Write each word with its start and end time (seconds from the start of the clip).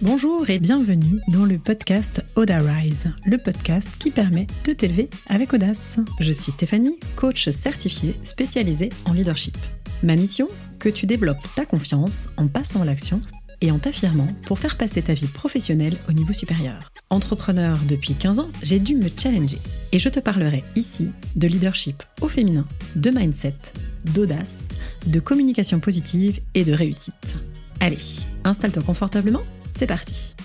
Bonjour 0.00 0.50
et 0.50 0.58
bienvenue 0.58 1.20
dans 1.28 1.44
le 1.44 1.58
podcast 1.58 2.24
Oda 2.34 2.60
Rise, 2.60 3.14
le 3.24 3.38
podcast 3.38 3.88
qui 3.98 4.10
permet 4.10 4.48
de 4.64 4.72
t'élever 4.72 5.08
avec 5.28 5.54
audace. 5.54 5.98
Je 6.18 6.32
suis 6.32 6.50
Stéphanie, 6.50 6.98
coach 7.14 7.48
certifiée 7.50 8.14
spécialisée 8.24 8.90
en 9.06 9.12
leadership. 9.12 9.56
Ma 10.02 10.16
mission 10.16 10.48
Que 10.80 10.88
tu 10.88 11.06
développes 11.06 11.46
ta 11.54 11.64
confiance 11.64 12.30
en 12.36 12.48
passant 12.48 12.82
à 12.82 12.84
l'action 12.84 13.20
et 13.60 13.70
en 13.70 13.78
t'affirmant 13.78 14.26
pour 14.44 14.58
faire 14.58 14.76
passer 14.76 15.02
ta 15.02 15.14
vie 15.14 15.28
professionnelle 15.28 15.96
au 16.08 16.12
niveau 16.12 16.32
supérieur. 16.32 16.92
Entrepreneur 17.10 17.78
depuis 17.88 18.14
15 18.14 18.40
ans, 18.40 18.50
j'ai 18.62 18.80
dû 18.80 18.96
me 18.96 19.08
challenger 19.16 19.58
et 19.92 19.98
je 19.98 20.08
te 20.08 20.18
parlerai 20.18 20.64
ici 20.74 21.12
de 21.36 21.46
leadership 21.46 22.02
au 22.20 22.28
féminin, 22.28 22.66
de 22.96 23.10
mindset, 23.10 23.54
d'audace, 24.04 24.66
de 25.06 25.20
communication 25.20 25.78
positive 25.78 26.40
et 26.54 26.64
de 26.64 26.72
réussite. 26.72 27.36
Allez, 27.82 27.98
installe-toi 28.44 28.84
confortablement 28.84 29.42
c'est 29.72 29.88
parti 29.88 30.36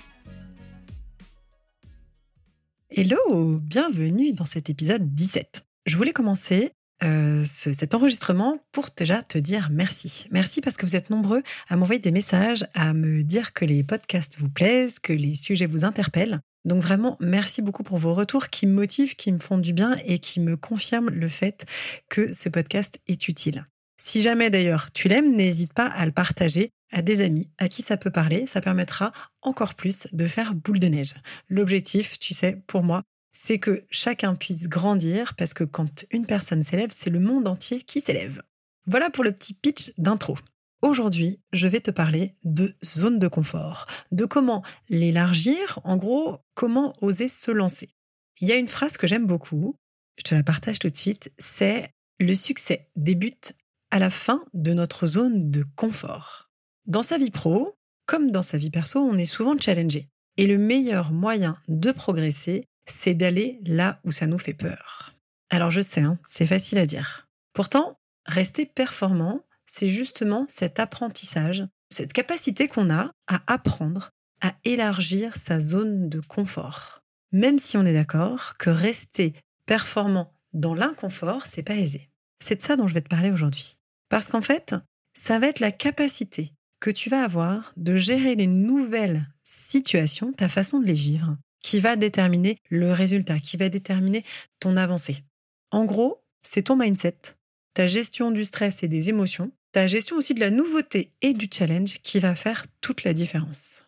Hello, 2.90 3.60
bienvenue 3.62 4.34
dans 4.34 4.44
cet 4.44 4.72
épisode 4.72 5.14
17. 5.14 5.64
Je 5.86 5.98
voulais 5.98 6.14
commencer 6.14 6.72
euh, 7.04 7.44
cet 7.46 7.94
enregistrement 7.94 8.58
pour 8.72 8.88
déjà 8.98 9.22
te 9.22 9.38
dire 9.38 9.70
merci. 9.72 10.26
Merci 10.32 10.62
parce 10.62 10.78
que 10.78 10.88
vous 10.88 10.96
êtes 10.96 11.12
nombreux 11.12 11.44
à 11.70 11.76
m'envoyer 11.76 12.00
des 12.00 12.10
messages, 12.10 12.66
à 12.74 12.96
me 12.96 13.22
dire 13.22 13.54
que 13.54 13.66
les 13.66 13.84
podcasts 13.84 14.40
vous 14.40 14.50
plaisent, 14.50 14.98
que 14.98 15.14
les 15.14 15.36
sujets 15.36 15.68
vous 15.68 15.86
interpellent. 15.86 16.40
Donc 16.66 16.82
vraiment, 16.82 17.18
merci 17.20 17.62
beaucoup 17.62 17.84
pour 17.84 18.00
vos 18.00 18.16
retours 18.16 18.50
qui 18.50 18.66
me 18.66 18.74
motivent, 18.74 19.16
qui 19.16 19.32
me 19.32 19.38
font 19.38 19.60
du 19.60 19.74
bien 19.74 19.96
et 20.06 20.18
qui 20.18 20.40
me 20.40 20.58
confirment 20.58 21.12
le 21.12 21.28
fait 21.28 21.68
que 22.10 22.34
ce 22.34 22.50
podcast 22.50 23.00
est 23.08 23.28
utile. 23.28 23.68
Si 23.98 24.22
jamais 24.22 24.50
d'ailleurs 24.50 24.92
tu 24.92 25.08
l'aimes, 25.08 25.34
n'hésite 25.34 25.74
pas 25.74 25.88
à 25.88 26.06
le 26.06 26.12
partager 26.12 26.72
à 26.92 27.02
des 27.02 27.22
amis 27.22 27.50
à 27.58 27.68
qui 27.68 27.82
ça 27.82 27.98
peut 27.98 28.12
parler. 28.12 28.48
Ça 28.48 28.62
permettra 28.62 29.12
encore 29.42 29.76
plus 29.76 30.08
de 30.14 30.26
faire 30.28 30.56
boule 30.56 30.80
de 30.80 30.88
neige. 30.88 31.16
L'objectif, 31.50 32.20
tu 32.20 32.34
sais, 32.34 32.62
pour 32.68 32.84
moi, 32.84 33.04
c'est 33.34 33.60
que 33.60 33.86
chacun 33.90 34.36
puisse 34.36 34.68
grandir 34.68 35.36
parce 35.36 35.54
que 35.54 35.64
quand 35.64 36.06
une 36.12 36.26
personne 36.26 36.64
s'élève, 36.64 36.90
c'est 36.92 37.10
le 37.10 37.20
monde 37.20 37.48
entier 37.48 37.82
qui 37.82 38.02
s'élève. 38.02 38.42
Voilà 38.86 39.10
pour 39.10 39.24
le 39.24 39.32
petit 39.32 39.54
pitch 39.54 39.92
d'intro. 39.98 40.38
Aujourd'hui, 40.82 41.40
je 41.54 41.68
vais 41.68 41.80
te 41.80 41.92
parler 41.92 42.34
de 42.44 42.74
zone 42.86 43.20
de 43.20 43.28
confort, 43.28 43.88
de 44.12 44.26
comment 44.26 44.64
l'élargir, 44.90 45.80
en 45.84 45.98
gros, 45.98 46.38
comment 46.54 46.96
oser 47.02 47.28
se 47.28 47.52
lancer. 47.52 47.90
Il 48.42 48.48
y 48.48 48.52
a 48.52 48.58
une 48.58 48.68
phrase 48.68 48.98
que 48.98 49.08
j'aime 49.08 49.26
beaucoup, 49.26 49.76
je 50.18 50.24
te 50.24 50.36
la 50.36 50.44
partage 50.44 50.78
tout 50.78 50.90
de 50.90 50.96
suite, 50.96 51.32
c'est 51.40 51.90
le 52.20 52.36
succès 52.36 52.90
débute 52.96 53.54
à 53.92 54.00
la 54.00 54.10
fin 54.10 54.44
de 54.54 54.74
notre 54.74 55.08
zone 55.08 55.50
de 55.50 55.64
confort. 55.76 56.50
Dans 56.86 57.04
sa 57.04 57.18
vie 57.18 57.32
pro, 57.32 57.76
comme 58.06 58.32
dans 58.32 58.42
sa 58.42 58.58
vie 58.58 58.70
perso, 58.70 59.00
on 59.00 59.18
est 59.18 59.26
souvent 59.26 59.58
challengé. 59.60 60.10
Et 60.38 60.48
le 60.48 60.58
meilleur 60.58 61.12
moyen 61.12 61.56
de 61.68 61.92
progresser, 61.92 62.64
c'est 62.86 63.14
d'aller 63.14 63.60
là 63.66 64.00
où 64.06 64.12
ça 64.12 64.28
nous 64.28 64.40
fait 64.40 64.54
peur. 64.54 65.14
Alors 65.50 65.72
je 65.72 65.82
sais, 65.82 66.02
hein, 66.02 66.20
c'est 66.28 66.48
facile 66.48 66.80
à 66.80 66.86
dire. 66.86 67.28
Pourtant, 67.54 68.00
rester 68.26 68.66
performant, 68.66 69.42
c'est 69.66 69.88
justement 69.88 70.46
cet 70.48 70.80
apprentissage, 70.80 71.66
cette 71.90 72.14
capacité 72.14 72.68
qu'on 72.68 72.90
a 72.90 73.12
à 73.28 73.42
apprendre, 73.48 74.12
à 74.42 74.54
élargir 74.64 75.36
sa 75.36 75.60
zone 75.60 76.10
de 76.10 76.20
confort. 76.20 77.04
Même 77.32 77.60
si 77.60 77.78
on 77.78 77.86
est 77.86 77.94
d'accord 77.94 78.58
que 78.58 78.70
rester 78.70 79.34
performant 79.66 80.34
dans 80.54 80.76
l'inconfort, 80.76 81.46
c'est 81.46 81.64
pas 81.64 81.76
aisé. 81.76 82.10
C'est 82.40 82.58
de 82.58 82.62
ça 82.62 82.76
dont 82.76 82.88
je 82.88 82.94
vais 82.94 83.02
te 83.02 83.10
parler 83.10 83.32
aujourd'hui. 83.32 83.78
Parce 84.10 84.28
qu'en 84.28 84.42
fait, 84.42 84.76
ça 85.14 85.40
va 85.40 85.48
être 85.48 85.60
la 85.60 85.72
capacité 85.72 86.54
que 86.80 86.92
tu 86.92 87.10
vas 87.10 87.24
avoir 87.24 87.74
de 87.78 87.96
gérer 87.96 88.36
les 88.36 88.48
nouvelles 88.48 89.28
situations, 89.44 90.32
ta 90.32 90.48
façon 90.48 90.80
de 90.80 90.86
les 90.86 90.94
vivre, 90.94 91.38
qui 91.64 91.80
va 91.80 91.96
déterminer 91.96 92.58
le 92.70 92.94
résultat, 92.94 93.40
qui 93.40 93.58
va 93.58 93.70
déterminer 93.70 94.24
ton 94.60 94.78
avancée. 94.78 95.24
En 95.72 95.86
gros, 95.86 96.24
c'est 96.44 96.64
ton 96.64 96.76
mindset, 96.76 97.18
ta 97.74 97.88
gestion 97.88 98.32
du 98.32 98.46
stress 98.46 98.84
et 98.84 98.88
des 98.88 99.10
émotions, 99.10 99.52
ta 99.72 99.88
gestion 99.88 100.16
aussi 100.16 100.34
de 100.34 100.40
la 100.40 100.52
nouveauté 100.52 101.12
et 101.22 101.34
du 101.34 101.48
challenge 101.52 102.00
qui 102.04 102.20
va 102.20 102.36
faire 102.36 102.66
toute 102.82 103.04
la 103.04 103.14
différence. 103.14 103.86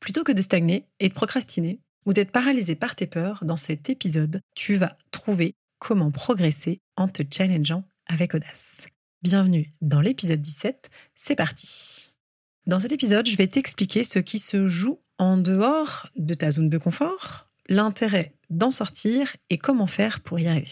Plutôt 0.00 0.24
que 0.24 0.32
de 0.32 0.42
stagner 0.42 0.84
et 1.00 1.08
de 1.08 1.14
procrastiner 1.14 1.80
ou 2.06 2.12
d'être 2.12 2.30
paralysé 2.30 2.76
par 2.76 2.96
tes 2.96 3.06
peurs, 3.06 3.44
dans 3.44 3.56
cet 3.56 3.90
épisode, 3.90 4.40
tu 4.54 4.76
vas 4.76 4.96
trouver 5.10 5.54
comment 5.78 6.10
progresser 6.10 6.80
en 6.96 7.08
te 7.08 7.22
challengeant 7.30 7.84
avec 8.06 8.34
audace. 8.34 8.88
Bienvenue 9.22 9.70
dans 9.80 10.00
l'épisode 10.00 10.40
17, 10.40 10.90
c'est 11.14 11.36
parti. 11.36 12.10
Dans 12.66 12.80
cet 12.80 12.92
épisode, 12.92 13.26
je 13.26 13.36
vais 13.36 13.46
t'expliquer 13.46 14.04
ce 14.04 14.18
qui 14.18 14.38
se 14.38 14.68
joue 14.68 15.00
en 15.18 15.36
dehors 15.36 16.06
de 16.16 16.34
ta 16.34 16.50
zone 16.50 16.68
de 16.68 16.78
confort, 16.78 17.48
l'intérêt 17.68 18.34
d'en 18.50 18.70
sortir 18.70 19.36
et 19.50 19.58
comment 19.58 19.86
faire 19.86 20.20
pour 20.20 20.38
y 20.38 20.48
arriver. 20.48 20.70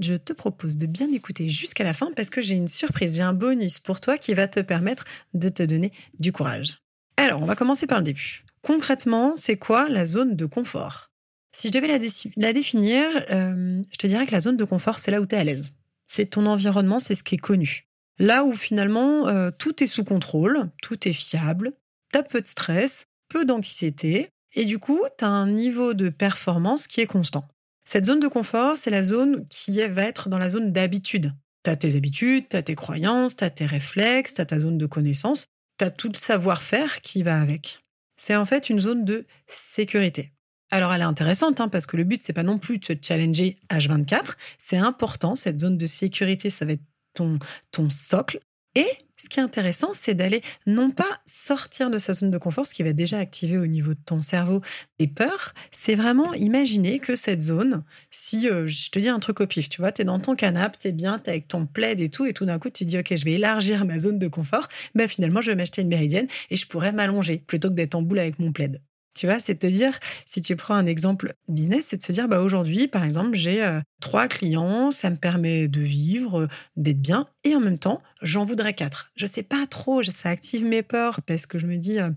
Je 0.00 0.14
te 0.14 0.32
propose 0.32 0.76
de 0.76 0.86
bien 0.86 1.12
écouter 1.12 1.48
jusqu'à 1.48 1.84
la 1.84 1.94
fin 1.94 2.10
parce 2.16 2.30
que 2.30 2.40
j'ai 2.40 2.54
une 2.54 2.68
surprise, 2.68 3.16
j'ai 3.16 3.22
un 3.22 3.32
bonus 3.32 3.78
pour 3.78 4.00
toi 4.00 4.18
qui 4.18 4.34
va 4.34 4.48
te 4.48 4.60
permettre 4.60 5.04
de 5.34 5.48
te 5.48 5.62
donner 5.62 5.92
du 6.18 6.32
courage. 6.32 6.78
Alors, 7.16 7.42
on 7.42 7.46
va 7.46 7.54
commencer 7.54 7.86
par 7.86 7.98
le 7.98 8.04
début. 8.04 8.44
Concrètement, 8.62 9.36
c'est 9.36 9.56
quoi 9.56 9.88
la 9.88 10.04
zone 10.06 10.34
de 10.34 10.46
confort? 10.46 11.13
Si 11.54 11.68
je 11.68 11.72
devais 11.72 11.86
la, 11.86 12.52
définir, 12.52 13.04
euh, 13.30 13.82
je 13.90 13.96
te 13.96 14.06
dirais 14.06 14.26
que 14.26 14.32
la 14.32 14.40
zone 14.40 14.56
de 14.56 14.64
confort, 14.64 14.98
c'est 14.98 15.10
là 15.10 15.20
où 15.20 15.26
tu 15.26 15.34
es 15.34 15.38
à 15.38 15.44
l'aise 15.44 15.72
c'est 16.06 16.26
ton 16.26 16.46
environnement, 16.46 16.98
c'est 16.98 17.14
ce 17.14 17.24
qui 17.24 17.36
est 17.36 17.38
connu. 17.38 17.86
Là 18.18 18.44
où 18.44 18.54
finalement 18.54 19.26
euh, 19.26 19.50
tout 19.50 19.82
est 19.82 19.88
sous 19.88 20.04
contrôle, 20.04 20.70
tout 20.82 21.08
est 21.08 21.12
fiable, 21.12 21.72
tu 22.12 22.18
as 22.18 22.22
peu 22.22 22.40
de 22.40 22.46
stress, 22.46 23.06
peu 23.28 23.44
d'anxiété, 23.44 24.28
et 24.54 24.64
du 24.64 24.78
coup, 24.78 25.00
tu 25.18 25.24
as 25.24 25.28
un 25.28 25.48
niveau 25.48 25.94
de 25.94 26.08
performance 26.08 26.86
qui 26.86 27.00
est 27.00 27.06
constant. 27.06 27.48
Cette 27.84 28.04
zone 28.04 28.20
de 28.20 28.28
confort, 28.28 28.76
c'est 28.76 28.90
la 28.90 29.02
zone 29.02 29.44
qui 29.50 29.80
va 29.88 30.02
être 30.02 30.28
dans 30.28 30.38
la 30.38 30.48
zone 30.48 30.72
d'habitude. 30.72 31.32
Tu 31.64 31.70
as 31.70 31.76
tes 31.76 31.96
habitudes, 31.96 32.48
tu 32.48 32.56
as 32.56 32.62
tes 32.62 32.76
croyances, 32.76 33.36
tu 33.36 33.44
as 33.44 33.50
tes 33.50 33.66
réflexes, 33.66 34.34
tu 34.34 34.40
as 34.40 34.46
ta 34.46 34.60
zone 34.60 34.78
de 34.78 34.86
connaissance, 34.86 35.48
tu 35.78 35.84
as 35.84 35.90
tout 35.90 36.08
le 36.08 36.16
savoir-faire 36.16 37.00
qui 37.00 37.24
va 37.24 37.40
avec. 37.40 37.80
C'est 38.16 38.36
en 38.36 38.46
fait 38.46 38.70
une 38.70 38.78
zone 38.78 39.04
de 39.04 39.26
sécurité. 39.48 40.33
Alors 40.74 40.92
elle 40.92 41.02
est 41.02 41.04
intéressante 41.04 41.60
hein, 41.60 41.68
parce 41.68 41.86
que 41.86 41.96
le 41.96 42.02
but 42.02 42.18
c'est 42.20 42.32
pas 42.32 42.42
non 42.42 42.58
plus 42.58 42.78
de 42.78 42.84
se 42.84 42.94
challenger 43.00 43.58
H24, 43.70 44.34
c'est 44.58 44.76
important 44.76 45.36
cette 45.36 45.60
zone 45.60 45.76
de 45.76 45.86
sécurité, 45.86 46.50
ça 46.50 46.64
va 46.64 46.72
être 46.72 46.82
ton 47.14 47.38
ton 47.70 47.90
socle. 47.90 48.40
Et 48.74 48.88
ce 49.16 49.28
qui 49.28 49.38
est 49.38 49.42
intéressant, 49.44 49.90
c'est 49.92 50.14
d'aller 50.14 50.42
non 50.66 50.90
pas 50.90 51.20
sortir 51.26 51.90
de 51.90 51.98
sa 52.00 52.12
zone 52.12 52.32
de 52.32 52.38
confort, 52.38 52.66
ce 52.66 52.74
qui 52.74 52.82
va 52.82 52.92
déjà 52.92 53.18
activer 53.18 53.56
au 53.56 53.68
niveau 53.68 53.94
de 53.94 54.00
ton 54.04 54.20
cerveau 54.20 54.62
des 54.98 55.06
peurs, 55.06 55.54
c'est 55.70 55.94
vraiment 55.94 56.34
imaginer 56.34 56.98
que 56.98 57.14
cette 57.14 57.40
zone, 57.40 57.84
si 58.10 58.48
euh, 58.48 58.66
je 58.66 58.90
te 58.90 58.98
dis 58.98 59.08
un 59.08 59.20
truc 59.20 59.40
au 59.42 59.46
pif, 59.46 59.68
tu 59.68 59.80
vois, 59.80 59.92
tu 59.92 60.02
es 60.02 60.04
dans 60.04 60.18
ton 60.18 60.34
canapé, 60.34 60.76
tu 60.80 60.88
es 60.88 60.92
bien, 60.92 61.20
tu 61.20 61.30
avec 61.30 61.46
ton 61.46 61.66
plaid 61.66 62.00
et 62.00 62.08
tout, 62.08 62.26
et 62.26 62.32
tout 62.32 62.46
d'un 62.46 62.58
coup 62.58 62.70
tu 62.70 62.84
dis, 62.84 62.98
ok, 62.98 63.14
je 63.14 63.24
vais 63.24 63.34
élargir 63.34 63.84
ma 63.84 64.00
zone 64.00 64.18
de 64.18 64.26
confort, 64.26 64.66
ben 64.96 65.06
finalement 65.06 65.40
je 65.40 65.52
vais 65.52 65.56
m'acheter 65.56 65.82
une 65.82 65.88
méridienne 65.88 66.26
et 66.50 66.56
je 66.56 66.66
pourrais 66.66 66.90
m'allonger 66.90 67.38
plutôt 67.38 67.68
que 67.68 67.74
d'être 67.74 67.94
en 67.94 68.02
boule 68.02 68.18
avec 68.18 68.40
mon 68.40 68.50
plaid. 68.50 68.82
Tu 69.14 69.26
vois, 69.26 69.38
c'est 69.38 69.54
de 69.54 69.58
te 69.60 69.66
dire, 69.66 69.98
si 70.26 70.42
tu 70.42 70.56
prends 70.56 70.74
un 70.74 70.86
exemple 70.86 71.34
business, 71.48 71.86
c'est 71.88 71.98
de 71.98 72.02
se 72.02 72.10
dire, 72.10 72.28
bah 72.28 72.40
aujourd'hui, 72.40 72.88
par 72.88 73.04
exemple, 73.04 73.36
j'ai 73.36 73.64
euh, 73.64 73.80
trois 74.00 74.26
clients, 74.26 74.90
ça 74.90 75.08
me 75.08 75.16
permet 75.16 75.68
de 75.68 75.80
vivre, 75.80 76.40
euh, 76.40 76.48
d'être 76.76 77.00
bien, 77.00 77.28
et 77.44 77.54
en 77.54 77.60
même 77.60 77.78
temps, 77.78 78.02
j'en 78.22 78.44
voudrais 78.44 78.74
quatre. 78.74 79.12
Je 79.14 79.26
sais 79.26 79.44
pas 79.44 79.66
trop, 79.66 80.02
ça 80.02 80.30
active 80.30 80.64
mes 80.64 80.82
peurs 80.82 81.22
parce 81.22 81.46
que 81.46 81.60
je 81.60 81.66
me 81.66 81.76
dis, 81.76 82.00
euh, 82.00 82.10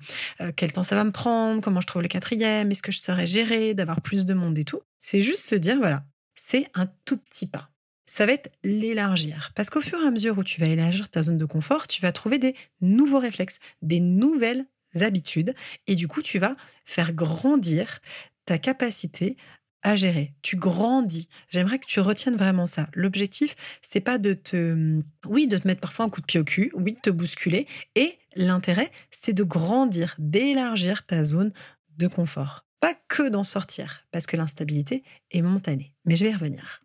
quel 0.55 0.71
temps 0.71 0.83
ça 0.83 0.95
va 0.95 1.03
me 1.03 1.11
prendre, 1.11 1.61
comment 1.61 1.81
je 1.81 1.87
trouve 1.87 2.01
le 2.01 2.07
quatrième, 2.07 2.71
est-ce 2.71 2.81
que 2.81 2.91
je 2.91 2.99
serais 2.99 3.27
gérée 3.27 3.75
d'avoir 3.75 4.01
plus 4.01 4.25
de 4.25 4.33
monde 4.33 4.57
et 4.57 4.63
tout. 4.63 4.81
C'est 5.03 5.21
juste 5.21 5.45
se 5.45 5.55
dire, 5.55 5.77
voilà, 5.77 6.03
c'est 6.33 6.67
un 6.73 6.87
tout 7.05 7.17
petit 7.17 7.45
pas. 7.45 7.69
Ça 8.07 8.25
va 8.25 8.31
être 8.31 8.49
l'élargir. 8.63 9.51
Parce 9.53 9.69
qu'au 9.69 9.81
fur 9.81 9.99
et 10.01 10.07
à 10.07 10.11
mesure 10.11 10.37
où 10.37 10.43
tu 10.43 10.61
vas 10.61 10.67
élargir 10.67 11.09
ta 11.09 11.23
zone 11.23 11.37
de 11.37 11.45
confort, 11.45 11.87
tu 11.87 12.01
vas 12.01 12.11
trouver 12.11 12.39
des 12.39 12.55
nouveaux 12.81 13.19
réflexes, 13.19 13.59
des 13.81 13.99
nouvelles 13.99 14.65
habitudes 14.95 15.53
et 15.87 15.95
du 15.95 16.07
coup 16.07 16.21
tu 16.21 16.39
vas 16.39 16.55
faire 16.85 17.13
grandir 17.13 17.99
ta 18.45 18.57
capacité 18.57 19.37
à 19.83 19.95
gérer. 19.95 20.33
Tu 20.41 20.55
grandis. 20.57 21.29
J'aimerais 21.49 21.79
que 21.79 21.85
tu 21.85 21.99
retiennes 21.99 22.35
vraiment 22.35 22.65
ça. 22.65 22.89
L'objectif, 22.93 23.55
c'est 23.81 24.01
pas 24.01 24.17
de 24.17 24.33
te, 24.33 24.99
oui, 25.25 25.47
de 25.47 25.57
te 25.57 25.67
mettre 25.67 25.81
parfois 25.81 26.05
un 26.05 26.09
coup 26.09 26.21
de 26.21 26.25
pied 26.25 26.39
au 26.39 26.43
cul, 26.43 26.71
oui, 26.75 26.93
de 26.93 26.99
te 26.99 27.09
bousculer. 27.09 27.67
Et 27.95 28.17
l'intérêt, 28.35 28.91
c'est 29.11 29.33
de 29.33 29.43
grandir, 29.43 30.15
d'élargir 30.17 31.05
ta 31.05 31.23
zone 31.23 31.53
de 31.97 32.07
confort. 32.07 32.65
Pas 32.79 32.93
que 33.07 33.29
d'en 33.29 33.43
sortir, 33.43 34.05
parce 34.11 34.27
que 34.27 34.37
l'instabilité 34.37 35.03
est 35.31 35.41
momentanée. 35.41 35.93
Mais 36.05 36.15
je 36.15 36.25
vais 36.25 36.31
y 36.31 36.33
revenir. 36.33 36.83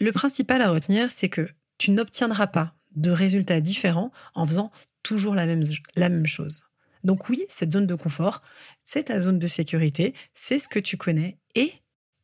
Le 0.00 0.12
principal 0.12 0.62
à 0.62 0.70
retenir, 0.70 1.10
c'est 1.10 1.28
que 1.28 1.48
tu 1.78 1.90
n'obtiendras 1.90 2.48
pas 2.48 2.74
de 2.94 3.10
résultats 3.10 3.60
différents 3.60 4.12
en 4.34 4.46
faisant 4.46 4.70
toujours 5.02 5.34
la 5.34 5.46
même, 5.46 5.64
la 5.96 6.08
même 6.08 6.26
chose. 6.26 6.71
Donc 7.04 7.28
oui, 7.28 7.44
cette 7.48 7.72
zone 7.72 7.86
de 7.86 7.94
confort, 7.94 8.42
c'est 8.84 9.04
ta 9.04 9.20
zone 9.20 9.38
de 9.38 9.46
sécurité, 9.46 10.14
c'est 10.34 10.58
ce 10.58 10.68
que 10.68 10.78
tu 10.78 10.96
connais 10.96 11.38
et 11.54 11.72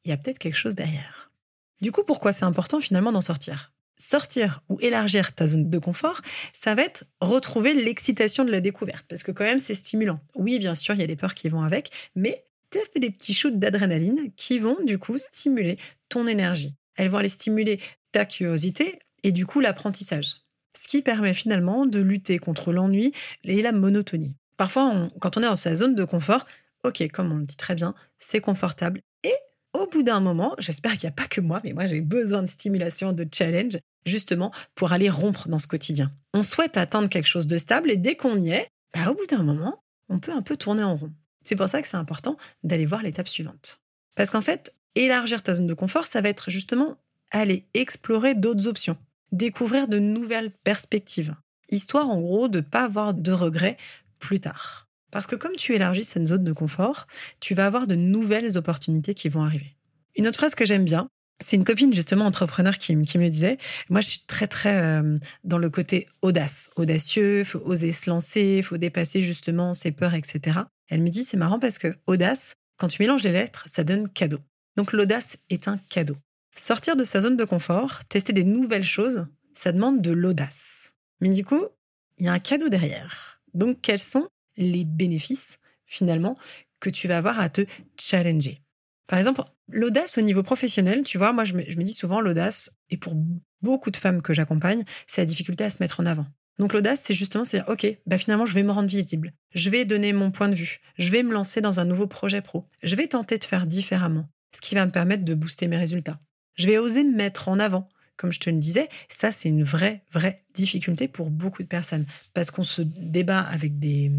il 0.05 0.09
y 0.09 0.13
a 0.13 0.17
peut-être 0.17 0.39
quelque 0.39 0.57
chose 0.57 0.75
derrière. 0.75 1.31
Du 1.81 1.93
coup, 1.93 2.03
pourquoi 2.05 2.33
c'est 2.33 2.45
important 2.45 2.81
finalement 2.81 3.13
d'en 3.13 3.21
sortir? 3.21 3.73
Sortir 3.97 4.63
ou 4.69 4.79
élargir 4.81 5.35
ta 5.35 5.47
zone 5.47 5.69
de 5.69 5.79
confort, 5.79 6.21
ça 6.53 6.75
va 6.75 6.83
être 6.83 7.05
retrouver 7.21 7.75
l'excitation 7.75 8.45
de 8.45 8.51
la 8.51 8.61
découverte. 8.61 9.07
Parce 9.09 9.23
que 9.23 9.33
quand 9.33 9.45
même, 9.45 9.59
c'est 9.59 9.75
stimulant. 9.75 10.21
Oui, 10.35 10.59
bien 10.59 10.75
sûr, 10.75 10.95
il 10.95 11.01
y 11.01 11.05
a 11.05 11.09
des 11.09 11.17
peurs 11.17 11.35
qui 11.35 11.49
vont 11.49 11.63
avec, 11.63 11.91
mais 12.15 12.45
tu 12.71 12.79
as 12.79 12.83
fait 12.93 13.01
des 13.01 13.11
petits 13.11 13.35
shoots 13.35 13.59
d'adrénaline 13.59 14.33
qui 14.37 14.59
vont 14.59 14.77
du 14.85 14.99
coup 14.99 15.19
stimuler 15.19 15.79
ton 16.09 16.27
énergie. 16.27 16.75
Elles 16.97 17.09
vont 17.09 17.19
aller 17.19 17.29
stimuler 17.29 17.81
ta 18.13 18.25
curiosité 18.25 18.99
et 19.25 19.33
du 19.33 19.47
coup 19.47 19.61
l'apprentissage. 19.61 20.37
Ce 20.77 20.87
qui 20.87 21.03
permet 21.03 21.35
finalement 21.35 21.87
de 21.87 22.01
lutter 22.01 22.39
contre 22.39 22.73
l'ennui 22.73 23.13
et 23.45 23.63
la 23.63 23.73
monotonie. 23.73 24.37
Parfois, 24.59 25.09
quand 25.21 25.39
on 25.39 25.41
est 25.41 25.47
dans 25.47 25.57
sa 25.57 25.75
zone 25.77 25.95
de 25.95 26.05
confort, 26.05 26.45
ok, 26.85 27.09
comme 27.11 27.33
on 27.33 27.37
le 27.37 27.47
dit 27.47 27.57
très 27.57 27.75
bien, 27.75 27.95
c'est 28.19 28.41
confortable. 28.41 29.01
Et 29.23 29.33
au 29.73 29.87
bout 29.87 30.03
d'un 30.03 30.21
moment, 30.21 30.55
j'espère 30.59 30.93
qu'il 30.93 31.05
n'y 31.05 31.13
a 31.13 31.13
pas 31.13 31.29
que 31.29 31.41
moi, 31.41 31.61
mais 31.65 31.73
moi 31.73 31.87
j'ai 31.87 32.01
besoin 32.01 32.43
de 32.43 32.49
stimulation, 32.49 33.13
de 33.13 33.27
challenge, 33.33 33.79
justement 34.05 34.53
pour 34.75 34.93
aller 34.93 35.09
rompre 35.09 35.49
dans 35.49 35.61
ce 35.61 35.69
quotidien. 35.69 36.13
On 36.35 36.43
souhaite 36.43 36.77
atteindre 36.77 37.09
quelque 37.09 37.29
chose 37.29 37.47
de 37.47 37.57
stable 37.57 37.91
et 37.91 37.97
dès 37.97 38.17
qu'on 38.17 38.37
y 38.37 38.51
est, 38.51 38.69
bah, 38.93 39.11
au 39.11 39.15
bout 39.15 39.27
d'un 39.27 39.43
moment, 39.43 39.83
on 40.09 40.19
peut 40.19 40.33
un 40.33 40.43
peu 40.43 40.57
tourner 40.57 40.83
en 40.83 40.97
rond. 40.97 41.13
C'est 41.45 41.57
pour 41.57 41.69
ça 41.69 41.81
que 41.81 41.89
c'est 41.89 41.97
important 41.97 42.37
d'aller 42.65 42.87
voir 42.87 43.03
l'étape 43.03 43.29
suivante. 43.29 43.81
Parce 44.17 44.31
qu'en 44.31 44.43
fait, 44.43 44.75
élargir 44.97 45.43
ta 45.43 45.55
zone 45.55 45.69
de 45.69 45.75
confort, 45.75 46.07
ça 46.07 46.21
va 46.21 46.29
être 46.29 46.51
justement 46.51 46.97
aller 47.31 47.67
explorer 47.75 48.35
d'autres 48.35 48.67
options, 48.67 48.97
découvrir 49.31 49.87
de 49.87 49.99
nouvelles 49.99 50.51
perspectives, 50.65 51.37
histoire 51.71 52.09
en 52.11 52.21
gros 52.21 52.49
de 52.49 52.59
ne 52.59 52.65
pas 52.65 52.83
avoir 52.83 53.15
de 53.15 53.33
regrets 53.33 53.77
plus 54.19 54.41
tard. 54.41 54.89
Parce 55.11 55.27
que 55.27 55.37
comme 55.37 55.57
tu 55.57 55.75
élargis 55.75 56.05
cette 56.05 56.27
zone 56.27 56.45
de 56.45 56.53
confort, 56.53 57.07
tu 57.41 57.55
vas 57.55 57.67
avoir 57.67 57.87
de 57.87 57.95
nouvelles 57.95 58.59
opportunités 58.59 59.15
qui 59.15 59.29
vont 59.29 59.43
arriver. 59.43 59.77
Une 60.17 60.27
autre 60.27 60.37
phrase 60.37 60.55
que 60.55 60.67
j'aime 60.67 60.85
bien, 60.85 61.09
c'est 61.41 61.57
une 61.57 61.65
copine 61.65 61.95
justement 61.95 62.27
entrepreneur 62.27 62.77
qui, 62.77 63.01
qui, 63.03 63.19
me 63.19 63.29
disait, 63.29 63.59
moi 63.89 64.01
je 64.01 64.09
suis 64.09 64.25
très 64.27 64.47
très 64.47 64.77
euh, 64.83 65.19
dans 65.45 65.59
le 65.59 65.71
côté 65.71 66.09
audace, 66.21 66.71
audacieux, 66.77 67.45
faut 67.45 67.61
oser 67.65 67.93
se 67.93 68.11
lancer, 68.11 68.61
faut 68.63 68.77
dépasser 68.77 69.23
justement 69.23 69.73
ses 69.73 69.93
peurs, 69.93 70.15
etc. 70.15 70.59
Elle 70.89 71.03
me 71.03 71.09
dit 71.09 71.25
c'est 71.25 71.37
marrant 71.37 71.59
parce 71.59 71.79
que 71.79 71.95
audace, 72.07 72.55
quand 72.77 72.89
tu 72.89 73.03
mélanges 73.03 73.23
les 73.23 73.33
lettres, 73.33 73.65
ça 73.69 73.85
donne 73.85 74.09
cadeau. 74.09 74.41
Donc 74.77 74.93
l'audace 74.93 75.39
est 75.49 75.69
un 75.69 75.79
cadeau. 75.89 76.17
Sortir 76.57 76.97
de 76.97 77.05
sa 77.05 77.21
zone 77.21 77.37
de 77.37 77.45
confort, 77.45 78.05
tester 78.09 78.33
des 78.33 78.45
nouvelles 78.45 78.85
choses, 78.85 79.27
ça 79.55 79.73
demande 79.73 80.03
de 80.03 80.11
l'audace. 80.11 80.93
Mais 81.21 81.31
du 81.31 81.45
coup, 81.45 81.67
il 82.19 82.27
y 82.27 82.29
a 82.29 82.33
un 82.33 82.39
cadeau 82.41 82.69
derrière. 82.69 83.38
Donc 83.55 83.81
quels 83.83 83.99
sont 83.99 84.29
les 84.57 84.85
bénéfices 84.85 85.59
finalement 85.87 86.37
que 86.81 86.91
tu 86.91 87.09
vas 87.09 87.19
avoir 87.19 87.41
à 87.41 87.49
te 87.49 87.63
challenger? 87.99 88.61
Par 89.07 89.19
exemple, 89.19 89.43
l'audace 89.69 90.19
au 90.19 90.21
niveau 90.21 90.43
professionnel, 90.43 91.03
tu 91.03 91.19
vois, 91.19 91.33
moi 91.33 91.45
je 91.45 91.55
me, 91.55 91.83
dis 91.83 91.95
souvent 91.95 92.21
l'audace, 92.21 92.79
et 92.91 92.97
pour 92.97 93.15
beaucoup 93.63 93.91
de 93.91 93.97
femmes 93.97 94.23
que 94.23 94.35
j'accompagne, 94.35 94.85
c'est 95.07 95.23
la 95.23 95.27
difficulté 95.27 95.65
à 95.65 95.71
se 95.71 95.83
mettre 95.83 96.01
en 96.01 96.07
avant. 96.07 96.27
Donc 96.59 96.73
l'audace, 96.73 97.03
c'est 97.05 97.15
justement 97.15 97.45
c'est 97.45 97.59
dire, 97.59 97.69
ok, 97.69 97.87
bah 98.07 98.19
finalement 98.19 98.45
je 98.45 98.55
vais 98.55 98.65
me 98.65 98.73
rendre 98.73 98.89
visible, 98.89 99.33
je 99.55 99.71
vais 99.71 99.85
donner 99.85 100.13
mon 100.13 100.31
point 100.31 100.49
de 100.49 100.55
vue, 100.55 100.81
je 100.99 101.11
vais 101.11 101.23
me 101.23 101.33
lancer 101.33 101.61
dans 101.61 101.79
un 101.79 101.85
nouveau 101.85 102.07
projet 102.07 102.43
pro, 102.43 102.67
je 102.83 102.97
vais 102.97 103.07
tenter 103.07 103.39
de 103.39 103.45
faire 103.45 103.67
différemment, 103.67 104.29
ce 104.55 104.61
qui 104.61 104.75
va 104.75 104.85
me 104.85 104.91
permettre 104.91 105.25
de 105.25 105.35
booster 105.35 105.69
mes 105.69 105.77
résultats. 105.77 106.21
Je 106.57 106.67
vais 106.67 106.79
oser 106.79 107.05
me 107.05 107.15
mettre 107.15 107.49
en 107.49 107.61
avant. 107.61 107.89
Comme 108.19 108.33
je 108.33 108.41
te 108.41 108.51
le 108.51 108.59
disais, 108.59 108.89
ça 109.09 109.33
c'est 109.33 109.49
une 109.49 109.63
vraie, 109.63 110.03
vraie 110.13 110.45
difficulté 110.53 111.09
pour 111.09 111.31
beaucoup 111.31 111.63
de 111.63 111.69
personnes 111.69 112.05
parce 112.35 112.51
qu'on 112.51 112.65
se 112.65 112.83
débat 112.83 113.41
avec 113.41 113.79
des, 113.79 114.11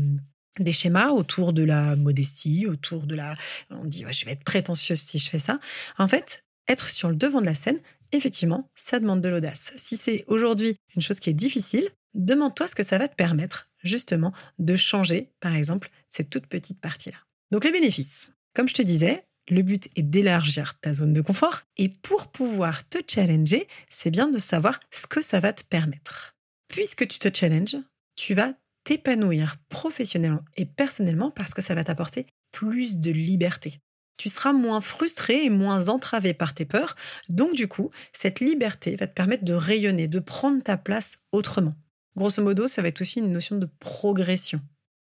des 0.57 0.72
schémas 0.72 1.10
autour 1.10 1.54
de 1.54 1.63
la 1.63 1.96
modestie, 1.96 2.66
autour 2.66 3.06
de 3.06 3.13
la... 3.13 3.36
On 3.69 3.86
dit, 3.86 4.06
je 4.10 4.25
vais 4.25 4.31
être 4.31 4.44
prétentieuse 4.44 5.01
si 5.01 5.19
je 5.19 5.30
fais 5.30 5.38
ça. 5.38 5.60
En 5.98 6.07
fait, 6.07 6.46
être 6.68 6.90
sur 6.90 7.10
le 7.10 7.16
devant 7.16 7.42
de 7.42 7.46
la 7.46 7.56
scène, 7.56 7.80
effectivement, 8.12 8.69
ça 8.74 9.00
demande 9.00 9.22
de 9.22 9.30
l'audace. 9.30 9.74
Si 9.75 9.98
c'est 9.98 10.24
aujourd'hui 10.28 10.75
une 10.96 11.01
chose 11.01 11.19
qui 11.19 11.30
est 11.30 11.34
difficile, 11.34 11.88
demande-toi 12.13 12.68
ce 12.68 12.75
que 12.75 12.84
ça 12.84 12.98
va 12.98 13.07
te 13.07 13.16
permettre, 13.16 13.69
justement, 13.84 14.34
de 14.57 14.75
changer, 14.75 15.31
par 15.40 15.56
exemple, 15.56 15.92
cette 16.07 16.30
toute 16.30 16.48
petite 16.48 16.80
partie-là. 16.80 17.18
Donc 17.51 17.66
les 17.66 17.72
bénéfices. 17.72 18.31
Comme 18.54 18.68
je 18.68 18.74
te 18.74 18.81
disais, 18.81 19.25
le 19.50 19.62
but 19.62 19.90
est 19.96 20.04
d'élargir 20.04 20.80
ta 20.80 20.94
zone 20.94 21.13
de 21.13 21.22
confort 21.22 21.62
et 21.78 21.90
pour 21.90 22.28
pouvoir 22.28 22.88
te 22.88 23.00
challenger, 23.07 23.68
c'est 23.90 24.12
bien 24.12 24.28
de 24.28 24.38
savoir 24.38 24.80
ce 24.92 25.07
que 25.07 25.22
ça 25.22 25.40
va 25.40 25.54
te 25.54 25.63
permettre. 25.63 26.36
Puisque 26.68 27.07
tu 27.07 27.19
te 27.19 27.36
challenges, 27.36 27.78
tu 28.16 28.34
vas 28.34 28.54
t'épanouir 28.84 29.57
professionnellement 29.69 30.44
et 30.57 30.66
personnellement 30.66 31.31
parce 31.31 31.54
que 31.54 31.62
ça 31.62 31.75
va 31.75 31.84
t'apporter 31.84 32.28
plus 32.51 32.98
de 32.98 33.12
liberté. 33.12 33.80
Tu 34.18 34.30
seras 34.30 34.51
moins 34.51 34.81
frustré 34.81 35.46
et 35.46 35.50
moins 35.50 35.88
entravé 35.88 36.34
par 36.34 36.54
tes 36.54 36.66
peurs, 36.66 36.96
donc 37.30 37.56
du 37.56 37.68
coup, 37.68 37.90
cette 38.12 38.42
liberté 38.42 38.96
va 38.98 39.07
te 39.07 39.13
permettre 39.13 39.46
de 39.46 39.54
rayonner, 39.54 40.07
de 40.07 40.19
prendre 40.19 40.62
ta 40.62 40.75
place 40.75 41.19
autrement. 41.31 41.75
Grosso 42.18 42.44
modo, 42.44 42.68
ça 42.68 42.81
va 42.81 42.90
être 42.90 43.01
aussi 43.01 43.19
une 43.19 43.31
notion 43.31 43.57
de 43.57 43.69
progression. 43.80 44.62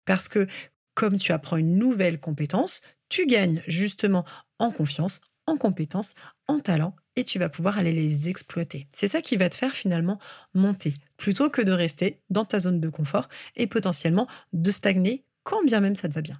Parce 0.05 0.27
que 0.27 0.47
comme 0.93 1.17
tu 1.17 1.31
apprends 1.31 1.57
une 1.57 1.77
nouvelle 1.77 2.19
compétence, 2.19 2.81
tu 3.09 3.25
gagnes 3.25 3.61
justement 3.67 4.25
en 4.59 4.71
confiance, 4.71 5.21
en 5.47 5.57
compétences, 5.57 6.15
en 6.47 6.59
talent 6.59 6.95
et 7.15 7.23
tu 7.23 7.39
vas 7.39 7.49
pouvoir 7.49 7.77
aller 7.77 7.91
les 7.91 8.29
exploiter. 8.29 8.87
C'est 8.91 9.07
ça 9.07 9.21
qui 9.21 9.35
va 9.35 9.49
te 9.49 9.55
faire 9.55 9.73
finalement 9.73 10.19
monter 10.53 10.93
plutôt 11.17 11.49
que 11.49 11.61
de 11.61 11.71
rester 11.71 12.21
dans 12.29 12.45
ta 12.45 12.59
zone 12.59 12.79
de 12.79 12.89
confort 12.89 13.27
et 13.55 13.67
potentiellement 13.67 14.27
de 14.53 14.71
stagner 14.71 15.25
quand 15.43 15.63
bien 15.63 15.81
même 15.81 15.95
ça 15.95 16.07
te 16.07 16.13
va 16.13 16.21
bien. 16.21 16.39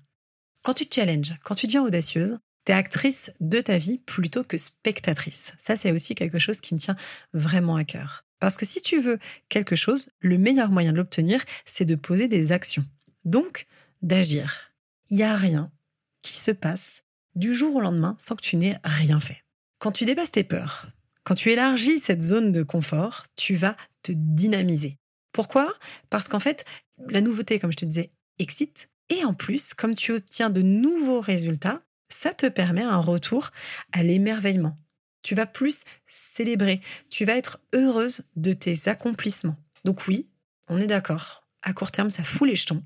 Quand 0.64 0.74
tu 0.74 0.88
te 0.88 0.96
challenges, 0.96 1.38
quand 1.44 1.56
tu 1.56 1.68
deviens 1.68 1.84
audacieuse, 1.84 2.38
tu 2.66 2.72
es 2.72 2.76
actrice 2.76 3.32
de 3.40 3.62
ta 3.62 3.78
vie 3.78 3.98
plutôt 3.98 4.44
que 4.44 4.58
spectatrice. 4.58 5.54
Ça, 5.58 5.78
c'est 5.78 5.92
aussi 5.92 6.16
quelque 6.16 6.40
chose 6.40 6.62
qui 6.62 6.74
me 6.74 6.80
tient 6.80 6.98
vraiment 7.34 7.76
à 7.76 7.86
cœur. 7.86 8.26
Parce 8.40 8.58
que 8.58 8.66
si 8.66 8.82
tu 8.82 9.00
veux 9.00 9.20
quelque 9.48 9.76
chose, 9.76 10.10
le 10.20 10.38
meilleur 10.38 10.70
moyen 10.70 10.92
de 10.92 10.98
l'obtenir, 10.98 11.44
c'est 11.66 11.86
de 11.86 11.96
poser 11.96 12.28
des 12.28 12.52
actions. 12.52 12.86
Donc, 13.26 13.68
d'agir. 14.02 14.72
Il 15.10 15.18
n'y 15.18 15.24
a 15.24 15.36
rien 15.36 15.72
qui 16.22 16.34
se 16.34 16.52
passe 16.52 17.04
du 17.36 17.56
jour 17.56 17.76
au 17.76 17.82
lendemain 17.82 18.16
sans 18.18 18.36
que 18.36 18.42
tu 18.42 18.56
n'aies 18.56 18.78
rien 18.84 19.20
fait. 19.20 19.44
Quand 19.80 19.92
tu 19.92 20.06
dépasses 20.06 20.32
tes 20.32 20.44
peurs, 20.44 20.88
quand 21.24 21.36
tu 21.36 21.52
élargis 21.52 22.00
cette 22.00 22.22
zone 22.22 22.52
de 22.52 22.64
confort, 22.64 23.24
tu 23.36 23.56
vas 23.56 23.76
te 24.04 24.12
dynamiser. 24.14 24.98
Pourquoi? 25.32 25.74
Parce 26.10 26.28
qu'en 26.28 26.40
fait, 26.40 26.66
la 27.08 27.22
nouveauté, 27.22 27.60
comme 27.60 27.72
je 27.72 27.78
te 27.78 27.86
disais, 27.86 28.12
excite. 28.40 28.90
Et 29.10 29.24
en 29.26 29.34
plus, 29.34 29.74
comme 29.74 29.96
tu 29.96 30.12
obtiens 30.12 30.50
de 30.50 30.62
nouveaux 30.62 31.22
résultats, 31.22 31.82
ça 32.10 32.34
te 32.34 32.48
permet 32.48 32.84
un 32.84 32.98
retour 32.98 33.52
à 33.92 34.04
l'émerveillement. 34.04 34.78
Tu 35.22 35.36
vas 35.36 35.46
plus 35.46 35.86
célébrer, 36.08 36.82
tu 37.10 37.26
vas 37.26 37.36
être 37.36 37.60
heureuse 37.74 38.24
de 38.36 38.54
tes 38.54 38.88
accomplissements. 38.88 39.58
Donc 39.86 40.08
oui, 40.08 40.30
on 40.68 40.80
est 40.80 40.88
d'accord. 40.88 41.48
À 41.62 41.74
court 41.74 41.92
terme, 41.92 42.10
ça 42.10 42.24
fout 42.24 42.48
les 42.48 42.56
jetons, 42.56 42.84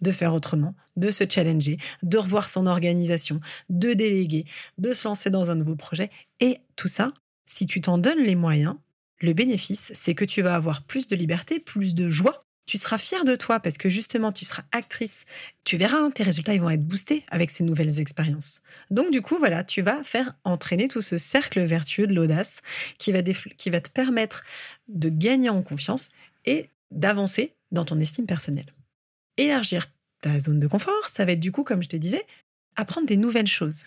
de 0.00 0.12
faire 0.12 0.34
autrement, 0.34 0.74
de 0.96 1.10
se 1.10 1.24
challenger, 1.28 1.78
de 2.02 2.18
revoir 2.18 2.48
son 2.48 2.66
organisation, 2.66 3.40
de 3.68 3.92
déléguer, 3.92 4.44
de 4.78 4.92
se 4.92 5.08
lancer 5.08 5.30
dans 5.30 5.50
un 5.50 5.54
nouveau 5.54 5.76
projet. 5.76 6.10
Et 6.40 6.58
tout 6.76 6.88
ça, 6.88 7.12
si 7.46 7.66
tu 7.66 7.80
t'en 7.80 7.98
donnes 7.98 8.22
les 8.22 8.34
moyens, 8.34 8.76
le 9.20 9.32
bénéfice, 9.32 9.92
c'est 9.94 10.14
que 10.14 10.24
tu 10.24 10.42
vas 10.42 10.54
avoir 10.54 10.82
plus 10.82 11.06
de 11.06 11.16
liberté, 11.16 11.58
plus 11.58 11.94
de 11.94 12.10
joie. 12.10 12.40
Tu 12.66 12.78
seras 12.78 12.98
fier 12.98 13.24
de 13.24 13.36
toi 13.36 13.60
parce 13.60 13.78
que 13.78 13.88
justement, 13.88 14.32
tu 14.32 14.44
seras 14.44 14.64
actrice. 14.72 15.24
Tu 15.64 15.76
verras, 15.76 15.98
hein, 15.98 16.10
tes 16.10 16.24
résultats 16.24 16.52
ils 16.52 16.60
vont 16.60 16.68
être 16.68 16.84
boostés 16.84 17.24
avec 17.28 17.50
ces 17.50 17.62
nouvelles 17.62 18.00
expériences. 18.00 18.62
Donc 18.90 19.12
du 19.12 19.22
coup, 19.22 19.36
voilà, 19.38 19.62
tu 19.62 19.82
vas 19.82 20.02
faire 20.02 20.34
entraîner 20.42 20.88
tout 20.88 21.00
ce 21.00 21.16
cercle 21.16 21.62
vertueux 21.62 22.08
de 22.08 22.14
l'audace 22.14 22.62
qui 22.98 23.12
qui 23.56 23.70
va 23.70 23.80
te 23.80 23.90
permettre 23.90 24.42
de 24.88 25.08
gagner 25.08 25.48
en 25.48 25.62
confiance 25.62 26.10
et 26.44 26.68
d'avancer 26.90 27.54
dans 27.70 27.84
ton 27.84 28.00
estime 28.00 28.26
personnelle 28.26 28.75
élargir 29.36 29.86
ta 30.20 30.38
zone 30.40 30.58
de 30.58 30.66
confort, 30.66 31.08
ça 31.08 31.24
va 31.24 31.32
être 31.32 31.40
du 31.40 31.52
coup, 31.52 31.64
comme 31.64 31.82
je 31.82 31.88
te 31.88 31.96
disais, 31.96 32.24
apprendre 32.76 33.06
des 33.06 33.16
nouvelles 33.16 33.46
choses. 33.46 33.86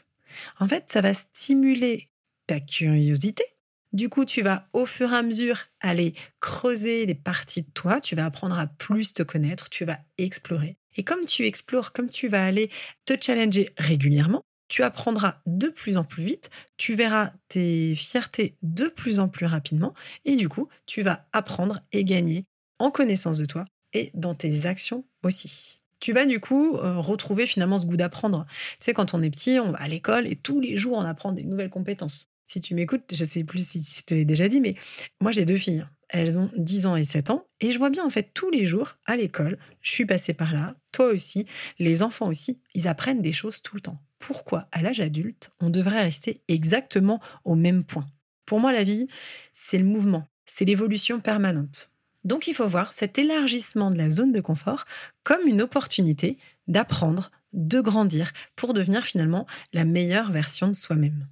En 0.60 0.68
fait, 0.68 0.86
ça 0.90 1.02
va 1.02 1.14
stimuler 1.14 2.10
ta 2.48 2.60
curiosité. 2.60 3.44
Du 3.92 4.10
coup, 4.10 4.24
tu 4.24 4.44
vas 4.44 4.68
au 4.74 4.86
fur 4.86 5.12
et 5.12 5.16
à 5.16 5.24
mesure 5.24 5.66
aller 5.80 6.14
creuser 6.40 7.06
les 7.08 7.16
parties 7.16 7.64
de 7.64 7.72
toi, 7.74 8.00
tu 8.00 8.16
vas 8.16 8.26
apprendre 8.26 8.58
à 8.58 8.68
plus 8.68 9.14
te 9.14 9.24
connaître, 9.24 9.70
tu 9.70 9.84
vas 9.84 10.00
explorer. 10.20 10.78
Et 10.96 11.04
comme 11.04 11.26
tu 11.26 11.46
explores, 11.46 11.92
comme 11.92 12.10
tu 12.10 12.28
vas 12.28 12.44
aller 12.44 12.70
te 13.06 13.14
challenger 13.20 13.70
régulièrement, 13.78 14.44
tu 14.68 14.84
apprendras 14.84 15.42
de 15.48 15.70
plus 15.70 15.98
en 15.98 16.04
plus 16.04 16.24
vite, 16.24 16.52
tu 16.78 16.94
verras 16.94 17.32
tes 17.48 17.96
fiertés 17.96 18.56
de 18.62 18.88
plus 18.88 19.20
en 19.20 19.28
plus 19.28 19.48
rapidement, 19.48 19.96
et 20.26 20.36
du 20.36 20.48
coup, 20.48 20.70
tu 20.86 21.02
vas 21.02 21.28
apprendre 21.34 21.80
et 21.92 22.06
gagner 22.06 22.46
en 22.78 22.92
connaissance 22.92 23.40
de 23.40 23.46
toi 23.46 23.66
et 23.94 24.12
dans 24.14 24.36
tes 24.36 24.68
actions 24.68 25.04
aussi. 25.24 25.80
Tu 26.00 26.14
vas 26.14 26.26
du 26.26 26.40
coup 26.40 26.78
euh, 26.78 26.98
retrouver 26.98 27.46
finalement 27.46 27.78
ce 27.78 27.86
goût 27.86 27.98
d'apprendre. 27.98 28.46
Tu 28.50 28.86
sais, 28.86 28.94
quand 28.94 29.14
on 29.14 29.22
est 29.22 29.30
petit, 29.30 29.60
on 29.60 29.72
va 29.72 29.82
à 29.82 29.88
l'école 29.88 30.28
et 30.28 30.36
tous 30.36 30.60
les 30.62 30.78
jours 30.78 30.98
on 30.98 31.04
apprend 31.04 31.32
des 31.32 31.44
nouvelles 31.44 31.70
compétences. 31.70 32.30
Si 32.46 32.62
tu 32.62 32.74
m'écoutes, 32.74 33.04
je 33.12 33.26
sais 33.26 33.44
plus 33.44 33.68
si 33.68 33.84
je 33.84 34.04
te 34.06 34.14
l'ai 34.14 34.26
déjà 34.26 34.48
dit, 34.48 34.62
mais 34.62 34.76
moi 35.20 35.32
j'ai 35.32 35.46
deux 35.46 35.58
filles. 35.58 35.86
Elles 36.12 36.40
ont 36.40 36.50
10 36.58 36.88
ans 36.88 36.96
et 36.96 37.04
7 37.04 37.30
ans. 37.30 37.46
Et 37.62 37.72
je 37.72 37.78
vois 37.78 37.92
bien, 37.92 38.04
en 38.04 38.10
fait, 38.10 38.32
tous 38.34 38.50
les 38.50 38.66
jours, 38.66 38.96
à 39.06 39.16
l'école, 39.16 39.60
je 39.82 39.92
suis 39.92 40.08
passée 40.08 40.34
par 40.34 40.56
là, 40.56 40.74
toi 40.92 41.06
aussi, 41.06 41.46
les 41.78 42.02
enfants 42.02 42.28
aussi, 42.28 42.60
ils 42.74 42.88
apprennent 42.88 43.22
des 43.22 43.32
choses 43.32 43.62
tout 43.62 43.76
le 43.76 43.82
temps. 43.82 44.02
Pourquoi, 44.18 44.68
à 44.72 44.82
l'âge 44.82 45.02
adulte, 45.02 45.52
on 45.60 45.70
devrait 45.70 46.02
rester 46.02 46.42
exactement 46.48 47.22
au 47.44 47.54
même 47.54 47.84
point? 47.84 48.08
Pour 48.48 48.60
moi, 48.60 48.74
la 48.74 48.84
vie, 48.84 49.08
c'est 49.52 49.78
le 49.78 49.84
mouvement 49.84 50.26
c'est 50.50 50.66
l'évolution 50.66 51.20
permanente. 51.20 51.92
Donc 52.24 52.48
il 52.48 52.54
faut 52.54 52.68
voir 52.68 52.94
cet 52.94 53.18
élargissement 53.18 53.92
de 53.92 53.98
la 53.98 54.10
zone 54.10 54.32
de 54.32 54.42
confort 54.42 54.86
comme 55.24 55.48
une 55.48 55.62
opportunité 55.62 56.38
d'apprendre, 56.68 57.32
de 57.54 57.82
grandir 57.82 58.32
pour 58.56 58.74
devenir 58.74 59.04
finalement 59.04 59.48
la 59.74 59.86
meilleure 59.86 60.32
version 60.32 60.68
de 60.68 60.74
soi-même. 60.74 61.28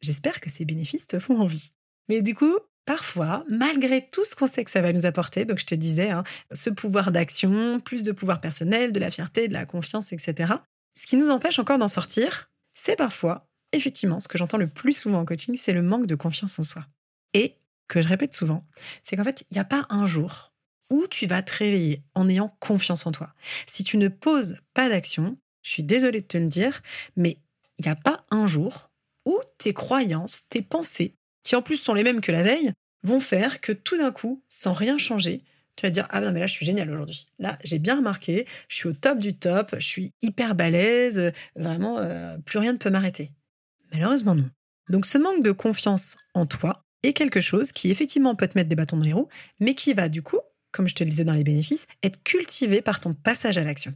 J'espère 0.00 0.40
que 0.40 0.50
ces 0.50 0.64
bénéfices 0.64 1.06
te 1.06 1.18
font 1.18 1.40
envie. 1.40 1.72
Mais 2.08 2.22
du 2.22 2.34
coup, 2.34 2.58
parfois, 2.86 3.44
malgré 3.48 4.08
tout 4.08 4.24
ce 4.24 4.34
qu'on 4.34 4.46
sait 4.46 4.64
que 4.64 4.70
ça 4.70 4.80
va 4.80 4.92
nous 4.92 5.06
apporter, 5.06 5.44
donc 5.44 5.58
je 5.58 5.66
te 5.66 5.74
disais, 5.74 6.10
hein, 6.10 6.24
ce 6.52 6.70
pouvoir 6.70 7.12
d'action, 7.12 7.78
plus 7.80 8.02
de 8.02 8.12
pouvoir 8.12 8.40
personnel, 8.40 8.92
de 8.92 9.00
la 9.00 9.10
fierté, 9.10 9.46
de 9.46 9.52
la 9.52 9.66
confiance, 9.66 10.12
etc., 10.12 10.54
ce 10.94 11.06
qui 11.06 11.16
nous 11.16 11.30
empêche 11.30 11.58
encore 11.58 11.78
d'en 11.78 11.88
sortir, 11.88 12.50
c'est 12.74 12.96
parfois, 12.96 13.46
effectivement, 13.72 14.20
ce 14.20 14.28
que 14.28 14.38
j'entends 14.38 14.56
le 14.56 14.66
plus 14.66 14.92
souvent 14.92 15.20
en 15.20 15.24
coaching, 15.24 15.56
c'est 15.56 15.72
le 15.72 15.82
manque 15.82 16.06
de 16.06 16.14
confiance 16.14 16.58
en 16.58 16.62
soi. 16.62 16.84
Et, 17.34 17.54
que 17.90 18.00
je 18.00 18.08
répète 18.08 18.32
souvent, 18.32 18.64
c'est 19.02 19.16
qu'en 19.16 19.24
fait, 19.24 19.44
il 19.50 19.54
n'y 19.54 19.60
a 19.60 19.64
pas 19.64 19.84
un 19.90 20.06
jour 20.06 20.52
où 20.90 21.06
tu 21.08 21.26
vas 21.26 21.42
te 21.42 21.52
réveiller 21.52 22.02
en 22.14 22.28
ayant 22.28 22.56
confiance 22.60 23.06
en 23.06 23.12
toi. 23.12 23.34
Si 23.66 23.84
tu 23.84 23.96
ne 23.96 24.08
poses 24.08 24.60
pas 24.74 24.88
d'action, 24.88 25.36
je 25.62 25.70
suis 25.70 25.82
désolée 25.82 26.20
de 26.20 26.26
te 26.26 26.38
le 26.38 26.46
dire, 26.46 26.80
mais 27.16 27.38
il 27.78 27.84
n'y 27.84 27.90
a 27.90 27.96
pas 27.96 28.24
un 28.30 28.46
jour 28.46 28.90
où 29.26 29.38
tes 29.58 29.74
croyances, 29.74 30.48
tes 30.48 30.62
pensées, 30.62 31.14
qui 31.42 31.56
en 31.56 31.62
plus 31.62 31.76
sont 31.76 31.94
les 31.94 32.04
mêmes 32.04 32.20
que 32.20 32.32
la 32.32 32.42
veille, 32.42 32.72
vont 33.02 33.20
faire 33.20 33.60
que 33.60 33.72
tout 33.72 33.96
d'un 33.96 34.12
coup, 34.12 34.42
sans 34.48 34.72
rien 34.72 34.98
changer, 34.98 35.42
tu 35.76 35.86
vas 35.86 35.90
dire 35.90 36.06
ah 36.10 36.20
non 36.20 36.32
mais 36.32 36.40
là 36.40 36.46
je 36.46 36.52
suis 36.52 36.66
génial 36.66 36.90
aujourd'hui. 36.90 37.28
Là 37.38 37.58
j'ai 37.64 37.78
bien 37.78 37.96
remarqué, 37.96 38.46
je 38.68 38.76
suis 38.76 38.88
au 38.88 38.92
top 38.92 39.18
du 39.18 39.34
top, 39.34 39.74
je 39.78 39.86
suis 39.86 40.12
hyper 40.20 40.54
balèze, 40.54 41.32
vraiment 41.56 41.98
euh, 41.98 42.36
plus 42.38 42.58
rien 42.58 42.74
ne 42.74 42.78
peut 42.78 42.90
m'arrêter. 42.90 43.32
Malheureusement 43.92 44.34
non. 44.34 44.50
Donc 44.90 45.06
ce 45.06 45.16
manque 45.16 45.42
de 45.42 45.52
confiance 45.52 46.18
en 46.34 46.44
toi 46.44 46.84
est 47.02 47.12
quelque 47.12 47.40
chose 47.40 47.72
qui 47.72 47.90
effectivement 47.90 48.34
peut 48.34 48.48
te 48.48 48.56
mettre 48.56 48.68
des 48.68 48.76
bâtons 48.76 48.96
dans 48.96 49.04
les 49.04 49.12
roues, 49.12 49.28
mais 49.58 49.74
qui 49.74 49.94
va 49.94 50.08
du 50.08 50.22
coup, 50.22 50.40
comme 50.72 50.88
je 50.88 50.94
te 50.94 51.04
le 51.04 51.10
disais 51.10 51.24
dans 51.24 51.34
les 51.34 51.44
bénéfices, 51.44 51.86
être 52.02 52.22
cultivé 52.22 52.82
par 52.82 53.00
ton 53.00 53.14
passage 53.14 53.58
à 53.58 53.64
l'action. 53.64 53.94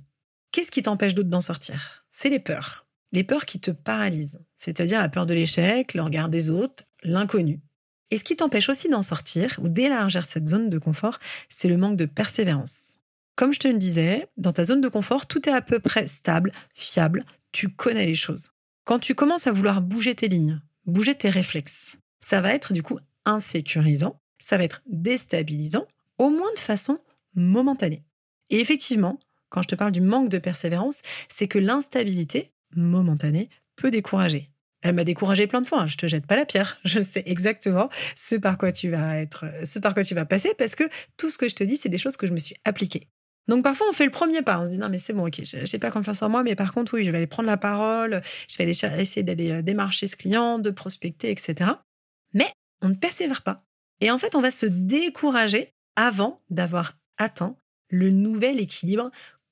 Qu'est-ce 0.52 0.70
qui 0.70 0.82
t'empêche 0.82 1.14
d'autre 1.14 1.30
d'en 1.30 1.40
sortir? 1.40 2.06
C'est 2.10 2.30
les 2.30 2.38
peurs. 2.38 2.86
Les 3.12 3.24
peurs 3.24 3.44
qui 3.44 3.60
te 3.60 3.70
paralysent, 3.70 4.44
c'est-à-dire 4.54 4.98
la 4.98 5.08
peur 5.08 5.26
de 5.26 5.34
l'échec, 5.34 5.94
le 5.94 6.02
regard 6.02 6.28
des 6.28 6.50
autres, 6.50 6.84
l'inconnu. 7.02 7.60
Et 8.10 8.18
ce 8.18 8.24
qui 8.24 8.36
t'empêche 8.36 8.68
aussi 8.68 8.88
d'en 8.88 9.02
sortir 9.02 9.58
ou 9.62 9.68
d'élargir 9.68 10.24
cette 10.24 10.48
zone 10.48 10.68
de 10.68 10.78
confort, 10.78 11.18
c'est 11.48 11.68
le 11.68 11.76
manque 11.76 11.96
de 11.96 12.06
persévérance. 12.06 12.98
Comme 13.36 13.52
je 13.52 13.58
te 13.58 13.68
le 13.68 13.78
disais, 13.78 14.28
dans 14.36 14.52
ta 14.52 14.64
zone 14.64 14.80
de 14.80 14.88
confort, 14.88 15.26
tout 15.26 15.48
est 15.48 15.52
à 15.52 15.62
peu 15.62 15.80
près 15.80 16.06
stable, 16.06 16.52
fiable, 16.74 17.24
tu 17.50 17.68
connais 17.68 18.06
les 18.06 18.14
choses. 18.14 18.50
Quand 18.84 18.98
tu 18.98 19.14
commences 19.14 19.46
à 19.46 19.52
vouloir 19.52 19.80
bouger 19.80 20.14
tes 20.14 20.28
lignes, 20.28 20.60
bouger 20.86 21.14
tes 21.14 21.30
réflexes, 21.30 21.96
ça 22.24 22.40
va 22.40 22.54
être 22.54 22.72
du 22.72 22.82
coup 22.82 22.98
insécurisant, 23.26 24.18
ça 24.38 24.56
va 24.56 24.64
être 24.64 24.82
déstabilisant, 24.86 25.86
au 26.16 26.30
moins 26.30 26.52
de 26.54 26.58
façon 26.58 26.98
momentanée. 27.34 28.02
Et 28.48 28.60
effectivement, 28.60 29.20
quand 29.50 29.60
je 29.60 29.68
te 29.68 29.74
parle 29.74 29.92
du 29.92 30.00
manque 30.00 30.30
de 30.30 30.38
persévérance, 30.38 31.02
c'est 31.28 31.48
que 31.48 31.58
l'instabilité 31.58 32.50
momentanée 32.74 33.50
peut 33.76 33.90
décourager. 33.90 34.50
Elle 34.80 34.94
m'a 34.94 35.04
découragé 35.04 35.46
plein 35.46 35.60
de 35.60 35.66
fois. 35.66 35.82
Hein. 35.82 35.86
Je 35.86 35.96
te 35.96 36.06
jette 36.06 36.26
pas 36.26 36.36
la 36.36 36.46
pierre. 36.46 36.78
Je 36.84 37.02
sais 37.02 37.22
exactement 37.26 37.88
ce 38.16 38.36
par 38.36 38.56
quoi 38.56 38.72
tu 38.72 38.88
vas 38.88 39.16
être, 39.16 39.44
ce 39.66 39.78
par 39.78 39.92
quoi 39.92 40.02
tu 40.02 40.14
vas 40.14 40.24
passer 40.24 40.52
parce 40.58 40.74
que 40.74 40.84
tout 41.16 41.28
ce 41.30 41.38
que 41.38 41.48
je 41.48 41.54
te 41.54 41.64
dis, 41.64 41.76
c'est 41.76 41.88
des 41.88 41.98
choses 41.98 42.16
que 42.16 42.26
je 42.26 42.32
me 42.32 42.38
suis 42.38 42.56
appliquées. 42.64 43.08
Donc 43.48 43.62
parfois 43.62 43.86
on 43.90 43.92
fait 43.92 44.06
le 44.06 44.10
premier 44.10 44.40
pas, 44.40 44.60
on 44.60 44.64
se 44.64 44.70
dit 44.70 44.78
non 44.78 44.88
mais 44.88 44.98
c'est 44.98 45.12
bon, 45.12 45.26
ok, 45.26 45.42
j'ai 45.42 45.78
pas 45.78 45.90
confiance 45.90 46.22
en 46.22 46.30
moi, 46.30 46.42
mais 46.42 46.54
par 46.56 46.72
contre 46.72 46.94
oui, 46.94 47.04
je 47.04 47.10
vais 47.10 47.18
aller 47.18 47.26
prendre 47.26 47.46
la 47.46 47.58
parole, 47.58 48.22
je 48.48 48.56
vais 48.56 48.64
aller 48.64 49.00
essayer 49.00 49.22
d'aller 49.22 49.50
euh, 49.50 49.62
démarcher 49.62 50.06
ce 50.06 50.16
client, 50.16 50.58
de 50.58 50.70
prospecter, 50.70 51.30
etc. 51.30 51.72
On 52.84 52.90
ne 52.90 52.94
persévère 52.94 53.42
pas. 53.42 53.64
Et 54.00 54.10
en 54.10 54.18
fait, 54.18 54.34
on 54.34 54.40
va 54.40 54.50
se 54.50 54.66
décourager 54.66 55.72
avant 55.96 56.42
d'avoir 56.50 56.98
atteint 57.18 57.56
le 57.88 58.10
nouvel 58.10 58.60
équilibre 58.60 59.10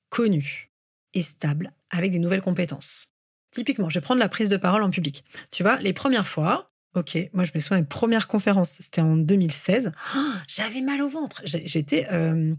connu 0.09 0.71
et 1.13 1.21
stable 1.21 1.73
avec 1.91 2.11
des 2.11 2.19
nouvelles 2.19 2.41
compétences. 2.41 3.13
Typiquement, 3.51 3.89
je 3.89 3.99
vais 3.99 4.03
prendre 4.03 4.19
la 4.19 4.29
prise 4.29 4.49
de 4.49 4.57
parole 4.57 4.83
en 4.83 4.89
public. 4.89 5.23
Tu 5.51 5.63
vois, 5.63 5.77
les 5.77 5.93
premières 5.93 6.27
fois, 6.27 6.71
ok, 6.95 7.17
moi 7.33 7.43
je 7.43 7.51
me 7.55 7.59
souviens 7.59 7.77
une 7.77 7.87
première 7.87 8.27
conférence, 8.27 8.77
c'était 8.79 9.01
en 9.01 9.15
2016. 9.15 9.91
J'avais 10.47 10.81
mal 10.81 11.01
au 11.01 11.09
ventre. 11.09 11.41
J'étais 11.45 12.07
euh, 12.11 12.53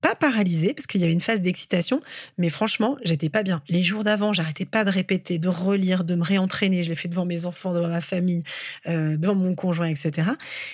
pas 0.00 0.14
paralysée 0.14 0.74
parce 0.74 0.86
qu'il 0.86 1.00
y 1.00 1.04
avait 1.04 1.12
une 1.12 1.20
phase 1.20 1.42
d'excitation, 1.42 2.00
mais 2.38 2.48
franchement, 2.48 2.96
j'étais 3.02 3.28
pas 3.28 3.42
bien. 3.42 3.62
Les 3.68 3.82
jours 3.82 4.04
d'avant, 4.04 4.32
j'arrêtais 4.32 4.64
pas 4.64 4.84
de 4.84 4.90
répéter, 4.90 5.38
de 5.38 5.48
relire, 5.48 6.04
de 6.04 6.14
me 6.14 6.22
réentraîner. 6.22 6.82
Je 6.82 6.88
l'ai 6.88 6.94
fait 6.94 7.08
devant 7.08 7.26
mes 7.26 7.44
enfants, 7.46 7.74
devant 7.74 7.88
ma 7.88 8.00
famille, 8.00 8.42
euh, 8.86 9.16
devant 9.16 9.34
mon 9.34 9.54
conjoint, 9.54 9.88
etc. 9.88 10.30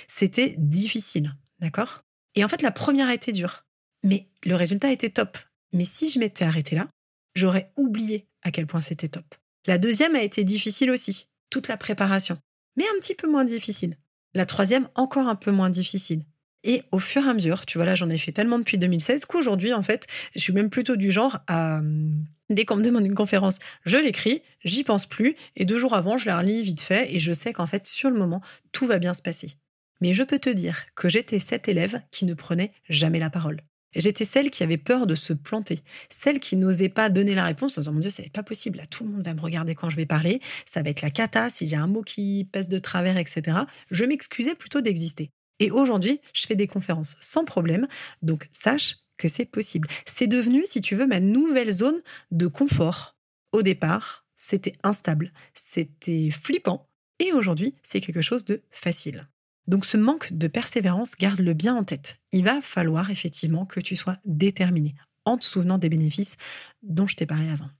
C'était 0.08 0.54
difficile, 0.58 1.34
d'accord? 1.60 2.02
Et 2.34 2.44
en 2.44 2.48
fait, 2.48 2.62
la 2.62 2.70
première 2.70 3.08
a 3.08 3.14
été 3.14 3.32
dure, 3.32 3.66
mais 4.04 4.28
le 4.44 4.54
résultat 4.54 4.92
était 4.92 5.10
top. 5.10 5.38
Mais 5.72 5.84
si 5.84 6.10
je 6.10 6.18
m'étais 6.18 6.44
arrêtée 6.44 6.76
là, 6.76 6.86
j'aurais 7.34 7.72
oublié 7.76 8.26
à 8.42 8.50
quel 8.50 8.66
point 8.66 8.80
c'était 8.80 9.08
top. 9.08 9.34
La 9.66 9.78
deuxième 9.78 10.14
a 10.14 10.22
été 10.22 10.44
difficile 10.44 10.90
aussi, 10.90 11.26
toute 11.50 11.68
la 11.68 11.76
préparation, 11.76 12.38
mais 12.76 12.84
un 12.84 13.00
petit 13.00 13.14
peu 13.14 13.28
moins 13.28 13.44
difficile. 13.44 13.96
La 14.34 14.46
troisième, 14.46 14.88
encore 14.94 15.28
un 15.28 15.34
peu 15.34 15.50
moins 15.50 15.70
difficile. 15.70 16.22
Et 16.66 16.82
au 16.90 16.98
fur 16.98 17.24
et 17.24 17.28
à 17.28 17.32
mesure, 17.32 17.64
tu 17.64 17.78
vois, 17.78 17.86
là, 17.86 17.94
j'en 17.94 18.10
ai 18.10 18.18
fait 18.18 18.32
tellement 18.32 18.58
depuis 18.58 18.76
2016 18.76 19.24
qu'aujourd'hui, 19.24 19.72
en 19.72 19.82
fait, 19.82 20.08
je 20.34 20.40
suis 20.40 20.52
même 20.52 20.68
plutôt 20.68 20.96
du 20.96 21.10
genre 21.12 21.38
à. 21.46 21.78
Hum, 21.78 22.26
dès 22.50 22.64
qu'on 22.64 22.76
me 22.76 22.82
demande 22.82 23.06
une 23.06 23.14
conférence, 23.14 23.60
je 23.84 23.96
l'écris, 23.96 24.42
j'y 24.64 24.84
pense 24.84 25.06
plus, 25.06 25.34
et 25.56 25.64
deux 25.64 25.78
jours 25.78 25.94
avant, 25.94 26.18
je 26.18 26.26
la 26.26 26.38
relis 26.38 26.62
vite 26.62 26.80
fait, 26.80 27.12
et 27.14 27.18
je 27.18 27.32
sais 27.32 27.52
qu'en 27.52 27.66
fait, 27.66 27.86
sur 27.86 28.10
le 28.10 28.18
moment, 28.18 28.40
tout 28.72 28.86
va 28.86 28.98
bien 28.98 29.14
se 29.14 29.22
passer. 29.22 29.52
Mais 30.00 30.12
je 30.12 30.22
peux 30.22 30.38
te 30.38 30.50
dire 30.50 30.84
que 30.94 31.08
j'étais 31.08 31.38
cette 31.40 31.68
élève 31.68 32.02
qui 32.10 32.24
ne 32.24 32.34
prenait 32.34 32.72
jamais 32.88 33.18
la 33.18 33.30
parole. 33.30 33.62
J'étais 33.94 34.24
celle 34.24 34.50
qui 34.50 34.62
avait 34.62 34.76
peur 34.76 35.06
de 35.06 35.14
se 35.14 35.32
planter, 35.32 35.80
celle 36.10 36.38
qui 36.38 36.56
n'osait 36.56 36.90
pas 36.90 37.08
donner 37.08 37.34
la 37.34 37.44
réponse 37.44 37.78
en 37.78 37.80
disant 37.80 37.92
Mon 37.92 38.00
Dieu, 38.00 38.10
ça 38.10 38.22
va 38.22 38.28
pas 38.28 38.42
possible, 38.42 38.78
là, 38.78 38.86
tout 38.86 39.04
le 39.04 39.10
monde 39.10 39.24
va 39.24 39.32
me 39.32 39.40
regarder 39.40 39.74
quand 39.74 39.88
je 39.88 39.96
vais 39.96 40.06
parler, 40.06 40.40
ça 40.66 40.82
va 40.82 40.90
être 40.90 41.02
la 41.02 41.10
cata, 41.10 41.48
si 41.48 41.66
j'ai 41.66 41.76
un 41.76 41.86
mot 41.86 42.02
qui 42.02 42.48
passe 42.52 42.68
de 42.68 42.78
travers, 42.78 43.16
etc. 43.16 43.58
Je 43.90 44.04
m'excusais 44.04 44.54
plutôt 44.54 44.80
d'exister. 44.80 45.30
Et 45.58 45.70
aujourd'hui, 45.70 46.20
je 46.32 46.46
fais 46.46 46.56
des 46.56 46.66
conférences 46.66 47.16
sans 47.20 47.44
problème, 47.44 47.86
donc 48.22 48.46
sache 48.52 48.96
que 49.16 49.28
c'est 49.28 49.46
possible. 49.46 49.88
C'est 50.04 50.26
devenu, 50.26 50.64
si 50.66 50.80
tu 50.80 50.94
veux, 50.94 51.06
ma 51.06 51.20
nouvelle 51.20 51.70
zone 51.70 52.00
de 52.30 52.46
confort. 52.46 53.16
Au 53.52 53.62
départ, 53.62 54.26
c'était 54.36 54.76
instable, 54.82 55.32
c'était 55.54 56.30
flippant, 56.30 56.88
et 57.18 57.32
aujourd'hui, 57.32 57.74
c'est 57.82 58.00
quelque 58.00 58.20
chose 58.20 58.44
de 58.44 58.62
facile. 58.70 59.28
Donc 59.66 59.84
ce 59.84 59.96
manque 59.96 60.32
de 60.32 60.46
persévérance, 60.46 61.16
garde-le 61.16 61.54
bien 61.54 61.74
en 61.74 61.84
tête. 61.84 62.18
Il 62.32 62.44
va 62.44 62.60
falloir 62.60 63.10
effectivement 63.10 63.66
que 63.66 63.80
tu 63.80 63.96
sois 63.96 64.16
déterminé 64.24 64.94
en 65.24 65.36
te 65.36 65.44
souvenant 65.44 65.78
des 65.78 65.88
bénéfices 65.88 66.36
dont 66.82 67.06
je 67.06 67.16
t'ai 67.16 67.26
parlé 67.26 67.48
avant. 67.48 67.70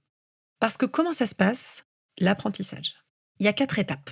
Parce 0.59 0.77
que 0.77 0.87
comment 0.87 1.13
ça 1.13 1.27
se 1.27 1.35
passe? 1.35 1.85
L'apprentissage. 2.19 2.97
Il 3.39 3.45
y 3.45 3.49
a 3.49 3.53
quatre 3.53 3.79
étapes. 3.79 4.11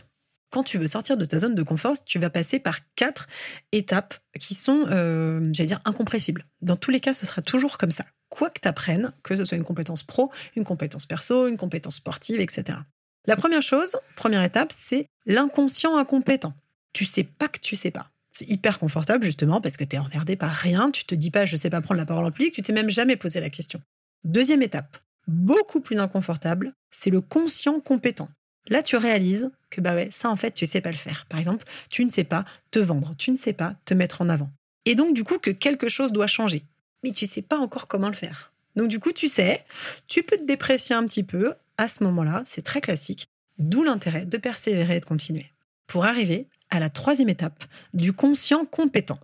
Quand 0.54 0.62
tu 0.62 0.78
veux 0.78 0.86
sortir 0.86 1.16
de 1.16 1.24
ta 1.24 1.40
zone 1.40 1.56
de 1.56 1.62
confort, 1.64 1.96
tu 2.06 2.20
vas 2.20 2.30
passer 2.30 2.60
par 2.60 2.78
quatre 2.94 3.26
étapes 3.72 4.14
qui 4.38 4.54
sont, 4.54 4.86
euh, 4.88 5.50
j'allais 5.52 5.66
dire, 5.66 5.80
incompressibles. 5.84 6.46
Dans 6.62 6.76
tous 6.76 6.92
les 6.92 7.00
cas, 7.00 7.12
ce 7.12 7.26
sera 7.26 7.42
toujours 7.42 7.76
comme 7.76 7.90
ça. 7.90 8.04
Quoi 8.28 8.50
que 8.50 8.60
tu 8.60 8.68
apprennes, 8.68 9.12
que 9.22 9.36
ce 9.36 9.44
soit 9.44 9.58
une 9.58 9.64
compétence 9.64 10.04
pro, 10.04 10.30
une 10.54 10.64
compétence 10.64 11.06
perso, 11.06 11.48
une 11.48 11.56
compétence 11.56 11.96
sportive, 11.96 12.40
etc. 12.40 12.78
La 13.26 13.36
première 13.36 13.62
chose, 13.62 13.96
première 14.16 14.44
étape, 14.44 14.70
c'est 14.72 15.08
l'inconscient 15.26 15.96
incompétent 15.96 16.54
tu 16.94 17.04
sais 17.04 17.24
pas 17.24 17.48
que 17.48 17.58
tu 17.58 17.76
sais 17.76 17.90
pas. 17.90 18.10
C'est 18.32 18.48
hyper 18.50 18.78
confortable 18.78 19.24
justement 19.24 19.60
parce 19.60 19.76
que 19.76 19.84
tu 19.84 19.96
es 19.96 19.98
emmerdé 19.98 20.36
par 20.36 20.50
rien, 20.50 20.90
tu 20.90 21.04
te 21.04 21.14
dis 21.14 21.30
pas 21.30 21.44
je 21.44 21.56
sais 21.56 21.70
pas 21.70 21.82
prendre 21.82 21.98
la 21.98 22.06
parole 22.06 22.24
en 22.24 22.30
public, 22.30 22.54
tu 22.54 22.62
t'es 22.62 22.72
même 22.72 22.88
jamais 22.88 23.16
posé 23.16 23.40
la 23.40 23.50
question. 23.50 23.82
Deuxième 24.24 24.62
étape, 24.62 24.96
beaucoup 25.28 25.80
plus 25.80 25.98
inconfortable, 25.98 26.72
c'est 26.90 27.10
le 27.10 27.20
conscient 27.20 27.80
compétent. 27.80 28.28
Là, 28.68 28.82
tu 28.82 28.96
réalises 28.96 29.50
que 29.70 29.80
bah 29.80 29.94
ouais, 29.94 30.08
ça 30.10 30.30
en 30.30 30.36
fait, 30.36 30.52
tu 30.52 30.66
sais 30.66 30.80
pas 30.80 30.90
le 30.90 30.96
faire. 30.96 31.26
Par 31.26 31.38
exemple, 31.38 31.64
tu 31.90 32.04
ne 32.04 32.10
sais 32.10 32.24
pas 32.24 32.44
te 32.70 32.78
vendre, 32.78 33.14
tu 33.16 33.30
ne 33.30 33.36
sais 33.36 33.52
pas 33.52 33.74
te 33.84 33.94
mettre 33.94 34.22
en 34.22 34.28
avant. 34.28 34.50
Et 34.86 34.94
donc 34.94 35.14
du 35.14 35.24
coup 35.24 35.38
que 35.38 35.50
quelque 35.50 35.88
chose 35.88 36.12
doit 36.12 36.26
changer, 36.26 36.62
mais 37.02 37.12
tu 37.12 37.26
sais 37.26 37.42
pas 37.42 37.58
encore 37.58 37.86
comment 37.86 38.08
le 38.08 38.14
faire. 38.14 38.52
Donc 38.76 38.88
du 38.88 38.98
coup, 39.00 39.12
tu 39.12 39.28
sais, 39.28 39.64
tu 40.08 40.22
peux 40.22 40.36
te 40.36 40.44
déprécier 40.44 40.94
un 40.94 41.04
petit 41.06 41.22
peu 41.22 41.54
à 41.78 41.88
ce 41.88 42.04
moment-là, 42.04 42.42
c'est 42.44 42.62
très 42.62 42.80
classique, 42.80 43.26
d'où 43.58 43.84
l'intérêt 43.84 44.26
de 44.26 44.36
persévérer 44.36 44.96
et 44.96 45.00
de 45.00 45.04
continuer. 45.04 45.50
Pour 45.86 46.04
arriver 46.04 46.48
à 46.70 46.80
la 46.80 46.90
troisième 46.90 47.28
étape 47.28 47.64
du 47.92 48.12
conscient 48.12 48.64
compétent. 48.64 49.18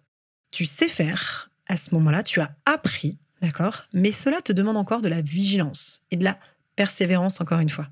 Tu 0.50 0.66
sais 0.66 0.88
faire, 0.88 1.50
à 1.66 1.76
ce 1.76 1.94
moment-là, 1.94 2.22
tu 2.22 2.40
as 2.40 2.54
appris, 2.66 3.18
d'accord? 3.40 3.84
Mais 3.92 4.12
cela 4.12 4.40
te 4.40 4.52
demande 4.52 4.76
encore 4.76 5.02
de 5.02 5.08
la 5.08 5.20
vigilance 5.20 6.06
et 6.10 6.16
de 6.16 6.24
la 6.24 6.38
persévérance, 6.76 7.40
encore 7.40 7.60
une 7.60 7.70
fois. 7.70 7.88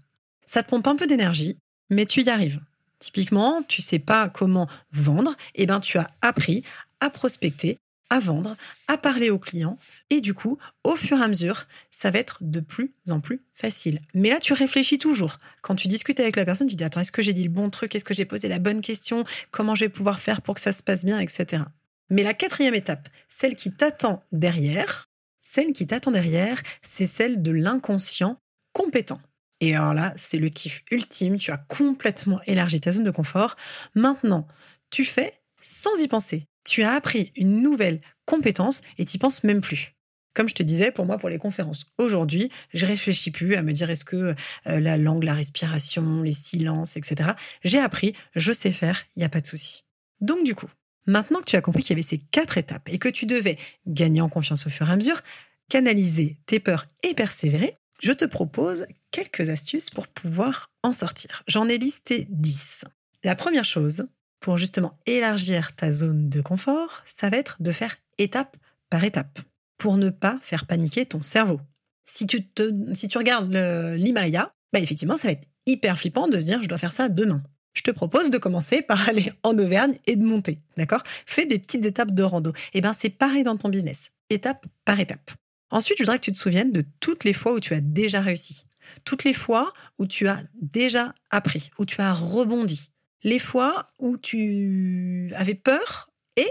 Ça 0.49 0.63
te 0.63 0.71
pompe 0.71 0.87
un 0.87 0.97
peu 0.97 1.07
d'énergie, 1.07 1.59
mais 1.91 2.07
tu 2.07 2.23
y 2.23 2.31
arrives. 2.31 2.61
Typiquement, 3.01 3.63
tu 3.63 3.83
sais 3.83 3.99
pas 3.99 4.31
comment 4.31 4.67
vendre, 4.93 5.37
et 5.55 5.63
eh 5.63 5.67
ben 5.67 5.79
tu 5.79 5.99
as 5.99 6.11
appris 6.23 6.65
à 7.01 7.11
prospecter, 7.11 7.77
à 8.09 8.19
vendre, 8.19 8.57
à 8.89 8.97
parler 8.97 9.29
aux 9.29 9.39
clients. 9.39 9.77
Et 10.09 10.23
du 10.23 10.33
coup, 10.33 10.59
au 10.85 10.97
fur 10.97 11.19
et 11.19 11.23
à 11.23 11.29
mesure, 11.29 11.67
ça 11.91 12.11
va 12.11 12.19
être 12.19 12.39
de 12.41 12.61
plus 12.61 12.95
en 13.11 13.21
plus 13.21 13.43
facile. 13.53 14.01
Mais 14.15 14.31
là, 14.31 14.39
tu 14.41 14.55
réfléchis 14.55 14.97
toujours. 14.97 15.37
Quand 15.61 15.75
tu 15.75 15.87
discutes 15.87 16.19
avec 16.19 16.37
la 16.37 16.47
personne, 16.47 16.67
tu 16.67 16.77
dis, 16.77 16.85
attends, 16.85 17.01
est-ce 17.01 17.13
que 17.13 17.23
j'ai 17.23 17.35
dit 17.35 17.45
le 17.45 17.51
bon 17.51 17.69
truc? 17.69 17.95
Est-ce 17.95 18.07
que 18.07 18.15
j'ai 18.15 18.25
posé 18.25 18.49
la 18.49 18.59
bonne 18.59 18.81
question? 18.81 19.25
Comment 19.51 19.75
je 19.75 19.85
vais 19.85 19.91
pouvoir 19.91 20.19
faire 20.19 20.41
pour 20.41 20.55
que 20.55 20.63
ça 20.63 20.73
se 20.73 20.83
passe 20.83 21.05
bien, 21.05 21.21
etc. 21.21 21.65
Mais 22.09 22.23
la 22.23 22.33
quatrième 22.33 22.75
étape, 22.75 23.11
celle 23.29 23.55
qui 23.55 23.71
t'attend 23.71 24.25
derrière, 24.33 25.05
celle 25.41 25.75
qui 25.75 25.87
t'attend 25.87 26.11
derrière, 26.11 26.63
c'est 26.81 27.07
celle 27.07 27.43
de 27.43 27.51
l'inconscient 27.51 28.41
compétent. 28.73 29.21
Et 29.61 29.75
alors 29.75 29.95
là, 29.95 30.13
c'est 30.17 30.39
le 30.39 30.49
kiff 30.49 30.85
ultime, 30.91 31.37
tu 31.37 31.51
as 31.51 31.57
complètement 31.57 32.41
élargi 32.47 32.81
ta 32.81 32.93
zone 32.93 33.05
de 33.05 33.11
confort. 33.11 33.57
Maintenant, 33.95 34.47
tu 34.91 35.05
fais 35.05 35.35
sans 35.61 36.01
y 36.01 36.09
penser. 36.09 36.47
Tu 36.65 36.83
as 36.83 36.93
appris 36.93 37.33
une 37.37 37.63
nouvelle 37.63 38.01
compétence 38.25 38.83
et 38.99 39.05
tu 39.05 39.19
penses 39.19 39.43
même 39.45 39.61
plus. 39.61 39.95
Comme 40.35 40.49
je 40.49 40.55
te 40.55 40.63
disais, 40.63 40.93
pour 40.93 41.07
moi, 41.07 41.19
pour 41.19 41.29
les 41.29 41.39
conférences, 41.39 41.87
aujourd'hui, 41.99 42.51
je 42.73 42.87
réfléchis 42.87 43.33
plus 43.33 43.57
à 43.57 43.63
me 43.63 43.73
dire 43.73 43.91
est-ce 43.91 44.05
que 44.05 44.37
euh, 44.67 44.81
la 44.81 44.97
langue, 44.97 45.25
la 45.25 45.35
respiration, 45.35 46.23
les 46.23 46.33
silences, 46.33 46.97
etc. 46.97 47.31
J'ai 47.65 47.81
appris, 47.81 48.15
je 48.37 48.53
sais 48.53 48.71
faire, 48.71 49.05
il 49.17 49.21
n'y 49.21 49.25
a 49.25 49.29
pas 49.29 49.41
de 49.41 49.47
souci. 49.47 49.85
Donc 50.21 50.45
du 50.45 50.55
coup, 50.55 50.69
maintenant 51.07 51.41
que 51.41 51.47
tu 51.47 51.57
as 51.57 51.61
compris 51.61 51.83
qu'il 51.83 51.91
y 51.91 51.99
avait 51.99 52.07
ces 52.07 52.19
quatre 52.19 52.59
étapes 52.59 52.89
et 52.89 52.99
que 52.99 53.09
tu 53.09 53.27
devais 53.27 53.59
gagner 53.87 54.21
en 54.21 54.29
confiance 54.29 54.67
au 54.67 54.71
fur 54.71 54.89
et 54.89 54.93
à 54.93 54.97
mesure, 54.97 55.21
canaliser 55.69 56.39
tes 56.47 56.61
peurs 56.61 56.87
et 57.03 57.15
persévérer, 57.15 57.75
je 58.01 58.13
te 58.13 58.25
propose 58.25 58.87
quelques 59.11 59.49
astuces 59.49 59.91
pour 59.91 60.09
pouvoir 60.09 60.71
en 60.83 60.93
sortir. 60.93 61.43
J'en 61.47 61.69
ai 61.69 61.79
listé 61.79 62.27
10. 62.31 62.85
La 63.25 63.35
première 63.35 63.65
chose, 63.65 64.09
pour 64.41 64.59
justement 64.59 64.97
élargir 65.07 65.75
ta 65.75 65.93
zone 65.93 66.29
de 66.29 66.41
confort, 66.41 67.03
ça 67.07 67.29
va 67.29 67.37
être 67.37 67.63
de 67.63 67.73
faire 67.73 67.97
étape 68.19 68.57
par 68.91 69.05
étape, 69.05 69.41
pour 69.77 69.97
ne 69.97 70.11
pas 70.11 70.39
faire 70.43 70.67
paniquer 70.67 71.07
ton 71.07 71.23
cerveau. 71.23 71.61
Si 72.05 72.27
tu, 72.27 72.47
te, 72.47 72.73
si 72.95 73.07
regardes 73.17 73.55
l'Himalaya, 73.55 74.53
bah 74.73 74.81
effectivement, 74.81 75.17
ça 75.17 75.29
va 75.29 75.33
être 75.33 75.49
hyper 75.67 75.99
flippant 75.99 76.29
de 76.29 76.39
se 76.39 76.45
dire 76.45 76.63
je 76.63 76.69
dois 76.69 76.79
faire 76.79 76.93
ça 76.93 77.09
demain. 77.09 77.43
Je 77.75 77.83
te 77.83 77.91
propose 77.91 78.31
de 78.31 78.39
commencer 78.39 78.83
par 78.83 79.09
aller 79.09 79.33
en 79.43 79.57
Auvergne 79.59 79.99
et 80.07 80.17
de 80.17 80.25
monter, 80.25 80.61
d'accord? 80.77 81.03
Fais 81.27 81.47
des 81.47 81.59
petites 81.59 81.85
étapes 81.85 82.13
de 82.13 82.23
rando. 82.23 82.51
Et 82.51 82.79
eh 82.79 82.81
bien, 82.81 82.93
c'est 82.93 83.11
pareil 83.11 83.45
dans 83.45 83.57
ton 83.57 83.69
business, 83.69 84.11
étape 84.31 84.67
par 84.85 84.99
étape. 85.01 85.31
Ensuite, 85.71 85.99
je 85.99 86.05
voudrais 86.05 86.19
que 86.19 86.25
tu 86.25 86.33
te 86.33 86.39
souviennes 86.39 86.73
de 86.73 86.85
toutes 87.01 87.25
les 87.25 87.33
fois 87.33 87.53
où 87.53 87.61
tu 87.61 87.75
as 87.75 87.81
déjà 87.81 88.21
réussi, 88.21 88.67
toutes 89.05 89.25
les 89.25 89.35
fois 89.35 89.73
où 89.99 90.07
tu 90.07 90.29
as 90.29 90.43
déjà 90.61 91.15
appris, 91.31 91.71
où 91.79 91.85
tu 91.85 92.01
as 92.01 92.15
rebondi, 92.15 92.91
les 93.23 93.39
fois 93.39 93.93
où 93.99 94.17
tu 94.17 95.31
avais 95.35 95.55
peur 95.55 96.11
et 96.37 96.49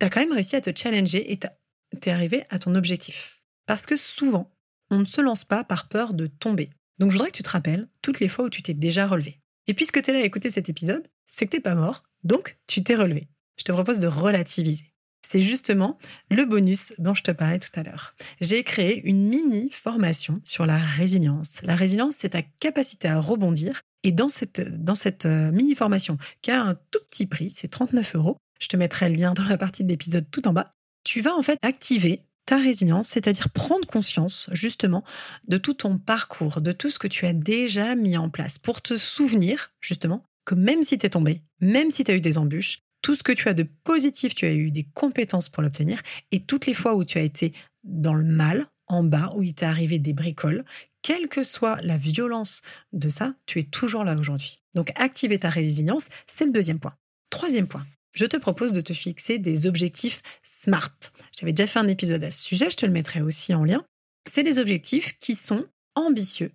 tu 0.00 0.06
as 0.06 0.10
quand 0.10 0.20
même 0.20 0.32
réussi 0.32 0.56
à 0.56 0.60
te 0.60 0.76
challenger 0.76 1.32
et 1.32 1.38
tu 1.38 2.08
es 2.08 2.12
arrivé 2.12 2.44
à 2.50 2.58
ton 2.58 2.74
objectif. 2.74 3.42
Parce 3.66 3.86
que 3.86 3.96
souvent, 3.96 4.50
on 4.90 4.98
ne 4.98 5.04
se 5.04 5.20
lance 5.20 5.44
pas 5.44 5.64
par 5.64 5.88
peur 5.88 6.14
de 6.14 6.26
tomber. 6.26 6.70
Donc 6.98 7.10
je 7.10 7.16
voudrais 7.16 7.30
que 7.30 7.36
tu 7.36 7.42
te 7.42 7.50
rappelles 7.50 7.88
toutes 8.02 8.20
les 8.20 8.28
fois 8.28 8.46
où 8.46 8.50
tu 8.50 8.62
t'es 8.62 8.74
déjà 8.74 9.06
relevé. 9.06 9.40
Et 9.66 9.74
puisque 9.74 10.02
tu 10.02 10.10
es 10.10 10.14
là 10.14 10.20
à 10.20 10.24
écouter 10.24 10.50
cet 10.50 10.68
épisode, 10.68 11.06
c'est 11.26 11.46
que 11.46 11.52
t'es 11.52 11.60
pas 11.60 11.74
mort, 11.74 12.02
donc 12.24 12.58
tu 12.66 12.82
t'es 12.82 12.94
relevé. 12.94 13.28
Je 13.56 13.64
te 13.64 13.72
propose 13.72 14.00
de 14.00 14.06
relativiser 14.06 14.92
c'est 15.22 15.40
justement 15.40 15.98
le 16.30 16.44
bonus 16.44 16.94
dont 16.98 17.14
je 17.14 17.22
te 17.22 17.30
parlais 17.30 17.58
tout 17.58 17.78
à 17.78 17.82
l'heure. 17.82 18.14
J'ai 18.40 18.62
créé 18.64 19.02
une 19.06 19.28
mini 19.28 19.70
formation 19.70 20.40
sur 20.44 20.66
la 20.66 20.78
résilience. 20.78 21.60
La 21.62 21.76
résilience, 21.76 22.16
c'est 22.16 22.30
ta 22.30 22.42
capacité 22.42 23.08
à 23.08 23.20
rebondir. 23.20 23.82
Et 24.04 24.12
dans 24.12 24.28
cette, 24.28 24.82
dans 24.82 24.94
cette 24.94 25.26
euh, 25.26 25.50
mini 25.50 25.74
formation, 25.74 26.18
qui 26.40 26.50
a 26.50 26.62
un 26.62 26.74
tout 26.74 27.00
petit 27.10 27.26
prix, 27.26 27.50
c'est 27.50 27.68
39 27.68 28.14
euros, 28.14 28.36
je 28.60 28.68
te 28.68 28.76
mettrai 28.76 29.08
le 29.08 29.16
lien 29.16 29.34
dans 29.34 29.44
la 29.44 29.58
partie 29.58 29.84
de 29.84 29.88
l'épisode 29.88 30.26
tout 30.30 30.46
en 30.46 30.52
bas, 30.52 30.70
tu 31.04 31.20
vas 31.20 31.34
en 31.34 31.42
fait 31.42 31.58
activer 31.62 32.22
ta 32.46 32.58
résilience, 32.58 33.08
c'est-à-dire 33.08 33.50
prendre 33.50 33.86
conscience 33.86 34.48
justement 34.52 35.04
de 35.48 35.58
tout 35.58 35.74
ton 35.74 35.98
parcours, 35.98 36.60
de 36.60 36.72
tout 36.72 36.90
ce 36.90 36.98
que 36.98 37.08
tu 37.08 37.26
as 37.26 37.34
déjà 37.34 37.94
mis 37.94 38.16
en 38.16 38.30
place 38.30 38.56
pour 38.56 38.80
te 38.80 38.96
souvenir 38.96 39.72
justement 39.80 40.24
que 40.46 40.54
même 40.54 40.82
si 40.82 40.96
tu 40.96 41.04
es 41.04 41.10
tombé, 41.10 41.42
même 41.60 41.90
si 41.90 42.04
tu 42.04 42.10
as 42.10 42.14
eu 42.14 42.22
des 42.22 42.38
embûches, 42.38 42.78
tout 43.02 43.14
ce 43.14 43.22
que 43.22 43.32
tu 43.32 43.48
as 43.48 43.54
de 43.54 43.66
positif, 43.84 44.34
tu 44.34 44.46
as 44.46 44.52
eu 44.52 44.70
des 44.70 44.86
compétences 44.94 45.48
pour 45.48 45.62
l'obtenir. 45.62 46.02
Et 46.32 46.40
toutes 46.40 46.66
les 46.66 46.74
fois 46.74 46.94
où 46.94 47.04
tu 47.04 47.18
as 47.18 47.22
été 47.22 47.52
dans 47.84 48.14
le 48.14 48.24
mal, 48.24 48.66
en 48.86 49.04
bas, 49.04 49.32
où 49.36 49.42
il 49.42 49.54
t'est 49.54 49.66
arrivé 49.66 49.98
des 49.98 50.12
bricoles, 50.12 50.64
quelle 51.02 51.28
que 51.28 51.42
soit 51.42 51.80
la 51.82 51.96
violence 51.96 52.62
de 52.92 53.08
ça, 53.08 53.34
tu 53.46 53.58
es 53.58 53.62
toujours 53.62 54.04
là 54.04 54.16
aujourd'hui. 54.16 54.60
Donc 54.74 54.90
activer 54.96 55.38
ta 55.38 55.50
résilience, 55.50 56.08
c'est 56.26 56.46
le 56.46 56.52
deuxième 56.52 56.80
point. 56.80 56.94
Troisième 57.30 57.68
point, 57.68 57.84
je 58.12 58.24
te 58.24 58.36
propose 58.36 58.72
de 58.72 58.80
te 58.80 58.92
fixer 58.92 59.38
des 59.38 59.66
objectifs 59.66 60.22
SMART. 60.42 60.96
J'avais 61.38 61.52
déjà 61.52 61.66
fait 61.66 61.78
un 61.78 61.88
épisode 61.88 62.24
à 62.24 62.30
ce 62.30 62.42
sujet, 62.42 62.70
je 62.70 62.76
te 62.76 62.86
le 62.86 62.92
mettrai 62.92 63.20
aussi 63.20 63.54
en 63.54 63.64
lien. 63.64 63.84
C'est 64.28 64.42
des 64.42 64.58
objectifs 64.58 65.18
qui 65.18 65.34
sont 65.34 65.66
ambitieux 65.94 66.50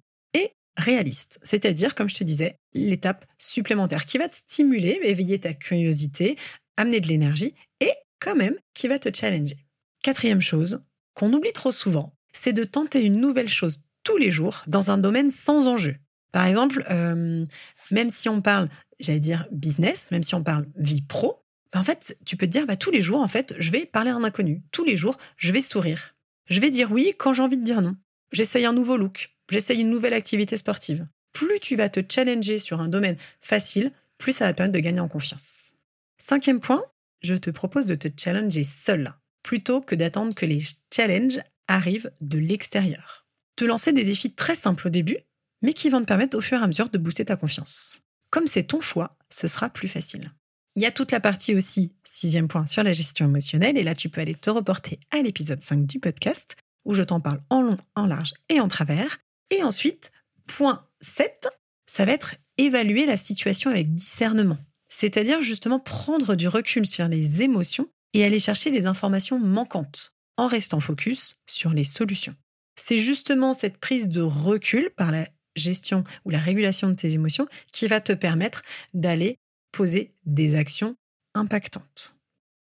et 0.77 0.81
réalistes. 0.81 1.39
C'est-à-dire, 1.43 1.95
comme 1.95 2.09
je 2.09 2.15
te 2.15 2.23
disais, 2.23 2.57
l'étape 2.73 3.25
supplémentaire 3.37 4.05
qui 4.05 4.17
va 4.17 4.29
te 4.29 4.35
stimuler, 4.35 4.99
éveiller 5.03 5.39
ta 5.39 5.53
curiosité, 5.53 6.37
amener 6.77 6.99
de 6.99 7.07
l'énergie 7.07 7.53
et 7.79 7.91
quand 8.19 8.35
même 8.35 8.55
qui 8.73 8.87
va 8.87 8.99
te 8.99 9.15
challenger. 9.15 9.57
Quatrième 10.01 10.41
chose 10.41 10.83
qu'on 11.13 11.31
oublie 11.33 11.53
trop 11.53 11.71
souvent, 11.71 12.13
c'est 12.33 12.53
de 12.53 12.63
tenter 12.63 13.03
une 13.03 13.19
nouvelle 13.19 13.49
chose 13.49 13.85
tous 14.03 14.17
les 14.17 14.31
jours 14.31 14.63
dans 14.67 14.91
un 14.91 14.97
domaine 14.97 15.31
sans 15.31 15.67
enjeu. 15.67 15.95
Par 16.31 16.45
exemple, 16.45 16.83
euh, 16.89 17.45
même 17.91 18.09
si 18.09 18.27
on 18.27 18.41
parle, 18.41 18.69
j'allais 18.99 19.19
dire 19.19 19.47
business, 19.51 20.11
même 20.11 20.23
si 20.23 20.35
on 20.35 20.43
parle 20.43 20.65
vie 20.75 21.03
pro, 21.03 21.43
ben 21.71 21.79
en 21.79 21.83
fait, 21.83 22.17
tu 22.25 22.37
peux 22.37 22.45
te 22.45 22.51
dire, 22.51 22.65
bah, 22.65 22.75
tous 22.75 22.91
les 22.91 23.01
jours, 23.01 23.21
en 23.21 23.27
fait, 23.27 23.55
je 23.59 23.71
vais 23.71 23.85
parler 23.85 24.11
à 24.11 24.15
un 24.15 24.23
inconnu. 24.23 24.63
Tous 24.71 24.83
les 24.83 24.95
jours, 24.95 25.17
je 25.37 25.51
vais 25.51 25.61
sourire. 25.61 26.15
Je 26.47 26.59
vais 26.59 26.69
dire 26.69 26.91
oui 26.91 27.13
quand 27.17 27.33
j'ai 27.33 27.41
envie 27.41 27.57
de 27.57 27.63
dire 27.63 27.81
non. 27.81 27.95
J'essaye 28.31 28.65
un 28.65 28.73
nouveau 28.73 28.97
look. 28.97 29.32
J'essaye 29.49 29.79
une 29.79 29.89
nouvelle 29.89 30.13
activité 30.13 30.57
sportive 30.57 31.07
plus 31.33 31.59
tu 31.59 31.75
vas 31.75 31.89
te 31.89 31.99
challenger 32.07 32.59
sur 32.59 32.79
un 32.79 32.87
domaine 32.87 33.17
facile, 33.41 33.91
plus 34.17 34.31
ça 34.31 34.45
va 34.45 34.53
te 34.53 34.57
permettre 34.57 34.75
de 34.75 34.79
gagner 34.79 34.99
en 35.01 35.09
confiance. 35.09 35.75
Cinquième 36.17 36.59
point, 36.59 36.83
je 37.21 37.33
te 37.33 37.49
propose 37.49 37.87
de 37.87 37.95
te 37.95 38.07
challenger 38.15 38.63
seul, 38.63 39.13
plutôt 39.41 39.81
que 39.81 39.95
d'attendre 39.95 40.35
que 40.35 40.45
les 40.45 40.61
challenges 40.93 41.39
arrivent 41.67 42.11
de 42.21 42.37
l'extérieur. 42.37 43.25
Te 43.55 43.65
lancer 43.65 43.91
des 43.91 44.03
défis 44.03 44.33
très 44.33 44.55
simples 44.55 44.87
au 44.87 44.91
début, 44.91 45.17
mais 45.61 45.73
qui 45.73 45.89
vont 45.89 46.01
te 46.01 46.05
permettre 46.05 46.37
au 46.37 46.41
fur 46.41 46.59
et 46.59 46.63
à 46.63 46.67
mesure 46.67 46.89
de 46.89 46.97
booster 46.97 47.25
ta 47.25 47.35
confiance. 47.35 48.03
Comme 48.29 48.47
c'est 48.47 48.63
ton 48.63 48.81
choix, 48.81 49.17
ce 49.29 49.47
sera 49.47 49.69
plus 49.69 49.87
facile. 49.87 50.31
Il 50.75 50.81
y 50.81 50.87
a 50.87 50.91
toute 50.91 51.11
la 51.11 51.19
partie 51.19 51.53
aussi, 51.53 51.95
sixième 52.03 52.47
point, 52.47 52.65
sur 52.65 52.83
la 52.83 52.93
gestion 52.93 53.25
émotionnelle, 53.25 53.77
et 53.77 53.83
là 53.83 53.95
tu 53.95 54.09
peux 54.09 54.21
aller 54.21 54.35
te 54.35 54.49
reporter 54.49 54.99
à 55.11 55.21
l'épisode 55.21 55.61
5 55.61 55.85
du 55.85 55.99
podcast, 55.99 56.55
où 56.85 56.93
je 56.93 57.03
t'en 57.03 57.19
parle 57.19 57.39
en 57.49 57.61
long, 57.61 57.77
en 57.95 58.05
large 58.05 58.33
et 58.49 58.59
en 58.59 58.67
travers. 58.67 59.19
Et 59.49 59.63
ensuite, 59.63 60.11
point 60.47 60.87
7, 61.01 61.49
ça 61.85 62.05
va 62.05 62.11
être 62.11 62.35
évaluer 62.57 63.05
la 63.05 63.17
situation 63.17 63.69
avec 63.69 63.93
discernement. 63.93 64.57
C'est-à-dire 64.89 65.41
justement 65.41 65.79
prendre 65.79 66.35
du 66.35 66.47
recul 66.47 66.85
sur 66.85 67.07
les 67.07 67.41
émotions 67.41 67.89
et 68.13 68.23
aller 68.23 68.39
chercher 68.39 68.71
les 68.71 68.85
informations 68.85 69.39
manquantes 69.39 70.15
en 70.37 70.47
restant 70.47 70.79
focus 70.79 71.39
sur 71.47 71.71
les 71.71 71.83
solutions. 71.83 72.35
C'est 72.75 72.97
justement 72.97 73.53
cette 73.53 73.77
prise 73.77 74.07
de 74.07 74.21
recul 74.21 74.89
par 74.95 75.11
la 75.11 75.27
gestion 75.55 76.03
ou 76.25 76.29
la 76.31 76.39
régulation 76.39 76.89
de 76.89 76.95
tes 76.95 77.13
émotions 77.13 77.47
qui 77.71 77.87
va 77.87 78.01
te 78.01 78.13
permettre 78.13 78.63
d'aller 78.93 79.37
poser 79.71 80.13
des 80.25 80.55
actions 80.55 80.95
impactantes. 81.35 82.15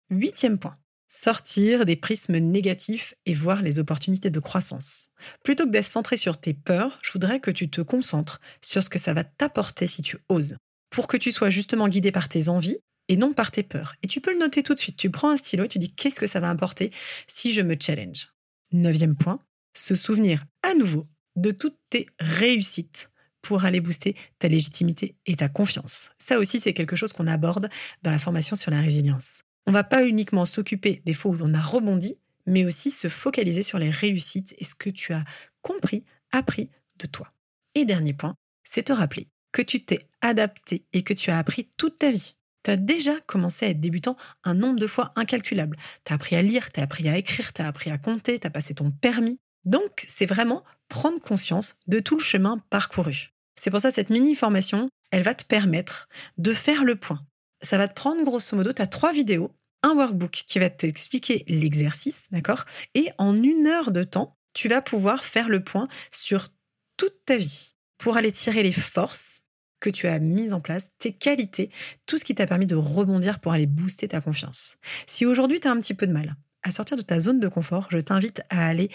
Huitième 0.10 0.58
point, 0.58 0.78
sortir 1.10 1.86
des 1.86 1.96
prismes 1.96 2.38
négatifs 2.38 3.16
et 3.26 3.34
voir 3.34 3.62
les 3.62 3.80
opportunités 3.80 4.30
de 4.30 4.40
croissance. 4.40 5.10
Plutôt 5.44 5.66
que 5.66 5.72
d'être 5.72 5.90
centré 5.90 6.18
sur 6.18 6.40
tes 6.40 6.54
peurs, 6.54 7.00
je 7.02 7.12
voudrais 7.12 7.40
que 7.40 7.52
tu 7.52 7.70
te 7.70 7.82
concentres 7.82 8.40
sur 8.62 8.84
ce 8.84 8.90
que 8.90 9.00
ça 9.00 9.14
va 9.14 9.24
t'apporter 9.24 9.88
si 9.88 10.02
tu 10.04 10.18
oses, 10.30 10.58
pour 10.90 11.08
que 11.08 11.18
tu 11.18 11.32
sois 11.32 11.50
justement 11.50 11.88
guidé 11.88 12.12
par 12.12 12.30
tes 12.30 12.48
envies 12.48 12.78
et 13.08 13.18
non 13.18 13.34
par 13.34 13.52
tes 13.52 13.64
peurs. 13.64 13.96
Et 14.04 14.08
tu 14.08 14.22
peux 14.22 14.32
le 14.32 14.40
noter 14.40 14.64
tout 14.64 14.76
de 14.76 14.80
suite. 14.80 14.98
Tu 14.98 15.10
prends 15.10 15.32
un 15.32 15.38
stylo 15.38 15.66
et 15.66 15.68
tu 15.68 15.80
dis 15.80 15.94
qu'est-ce 15.94 16.20
que 16.20 16.28
ça 16.28 16.40
va 16.40 16.50
apporter 16.50 16.92
si 17.28 17.52
je 17.52 17.62
me 17.62 17.76
challenge? 17.80 18.30
Neuvième 18.72 19.16
point, 19.16 19.40
se 19.74 19.96
souvenir 19.96 20.46
à 20.62 20.76
nouveau 20.76 21.08
de 21.36 21.52
toutes 21.52 21.80
tes 21.90 22.08
réussites 22.20 23.10
pour 23.42 23.66
aller 23.66 23.80
booster 23.80 24.16
ta 24.38 24.48
légitimité 24.48 25.16
et 25.26 25.38
ta 25.38 25.50
confiance. 25.50 26.12
Ça 26.20 26.38
aussi, 26.38 26.60
c'est 26.60 26.74
quelque 26.74 26.96
chose 26.96 27.14
qu'on 27.14 27.28
aborde 27.28 27.70
dans 28.04 28.12
la 28.12 28.20
formation 28.20 28.56
sur 28.56 28.70
la 28.70 28.82
résilience. 28.82 29.44
On 29.66 29.72
va 29.72 29.84
pas 29.84 30.06
uniquement 30.06 30.46
s'occuper 30.46 31.02
des 31.06 31.14
fois 31.14 31.32
où 31.32 31.38
on 31.42 31.54
a 31.54 31.62
rebondi, 31.62 32.20
mais 32.46 32.66
aussi 32.66 32.92
se 32.92 33.10
focaliser 33.10 33.64
sur 33.64 33.80
les 33.80 33.92
réussites 33.92 34.56
et 34.58 34.66
ce 34.66 34.76
que 34.76 34.90
tu 34.90 35.14
as 35.14 35.24
compris, 35.62 36.06
appris 36.32 36.72
de 36.98 37.06
toi. 37.06 37.32
Et 37.76 37.86
dernier 37.86 38.14
point, 38.14 38.36
c'est 38.64 38.84
te 38.84 38.94
rappeler 38.94 39.28
que 39.52 39.62
tu 39.62 39.84
t'es 39.84 40.08
adapté 40.22 40.86
et 40.94 41.04
que 41.04 41.14
tu 41.14 41.32
as 41.32 41.38
appris 41.38 41.70
toute 41.78 42.00
ta 42.00 42.12
vie. 42.12 42.36
Tu 42.64 42.72
as 42.72 42.78
déjà 42.78 43.20
commencé 43.22 43.66
à 43.66 43.70
être 43.70 43.80
débutant 43.80 44.18
un 44.44 44.54
nombre 44.54 44.80
de 44.80 44.88
fois 44.88 45.12
incalculable. 45.16 45.78
Tu 46.04 46.12
as 46.12 46.16
appris 46.16 46.36
à 46.36 46.42
lire, 46.42 46.72
tu 46.72 46.80
as 46.80 46.84
appris 46.84 47.08
à 47.08 47.18
écrire, 47.18 47.54
tu 47.54 47.62
as 47.62 47.68
appris 47.68 47.90
à 47.90 47.98
compter, 47.98 48.40
tu 48.40 48.48
as 48.48 48.52
passé 48.52 48.74
ton 48.74 48.92
permis. 48.92 49.40
Donc, 49.66 50.06
c'est 50.08 50.26
vraiment 50.26 50.64
prendre 50.88 51.20
conscience 51.20 51.80
de 51.88 52.00
tout 52.00 52.18
le 52.18 52.24
chemin 52.24 52.58
parcouru. 52.70 53.34
C'est 53.56 53.72
pour 53.72 53.82
ça 53.82 53.92
cette 53.92 54.10
mini 54.10 54.36
formation, 54.36 54.90
elle 55.12 55.24
va 55.24 55.34
te 55.34 55.44
permettre 55.44 56.08
de 56.38 56.54
faire 56.54 56.84
le 56.84 56.96
point. 56.96 57.26
Ça 57.62 57.78
va 57.78 57.88
te 57.88 57.94
prendre 57.94 58.24
grosso 58.24 58.56
modo, 58.56 58.72
tu 58.74 58.82
as 58.82 58.88
trois 58.88 59.14
vidéos 59.14 59.52
un 59.84 59.96
workbook 59.96 60.44
qui 60.48 60.60
va 60.60 60.70
t'expliquer 60.70 61.44
l'exercice, 61.48 62.28
d'accord? 62.32 62.66
Et 62.96 63.10
en 63.18 63.42
une 63.42 63.68
heure 63.68 63.92
de 63.92 64.04
temps, 64.04 64.38
tu 64.54 64.68
vas 64.68 64.82
pouvoir 64.82 65.24
faire 65.24 65.50
le 65.50 65.64
point 65.64 65.88
sur 66.12 66.50
toute 66.98 67.24
ta 67.26 67.38
vie 67.38 67.72
pour 67.98 68.18
aller 68.18 68.32
tirer 68.32 68.64
les 68.64 68.72
forces 68.72 69.44
que 69.80 69.90
tu 69.90 70.08
as 70.08 70.20
mis 70.20 70.52
en 70.52 70.60
place, 70.60 70.92
tes 70.98 71.14
qualités, 71.14 71.72
tout 72.06 72.18
ce 72.18 72.26
qui 72.26 72.36
t'a 72.36 72.48
permis 72.48 72.68
de 72.68 72.76
rebondir 72.76 73.40
pour 73.40 73.54
aller 73.54 73.66
booster 73.66 74.10
ta 74.10 74.20
confiance. 74.20 74.78
Si 75.08 75.26
aujourd'hui 75.26 75.60
tu 75.60 75.68
as 75.68 75.72
un 75.72 75.80
petit 75.80 75.94
peu 75.94 76.08
de 76.08 76.12
mal 76.12 76.36
à 76.64 76.72
sortir 76.72 76.98
de 76.98 77.02
ta 77.02 77.20
zone 77.22 77.40
de 77.40 77.48
confort, 77.48 77.88
je 77.90 78.00
t'invite 78.00 78.42
à 78.50 78.68
aller 78.68 78.90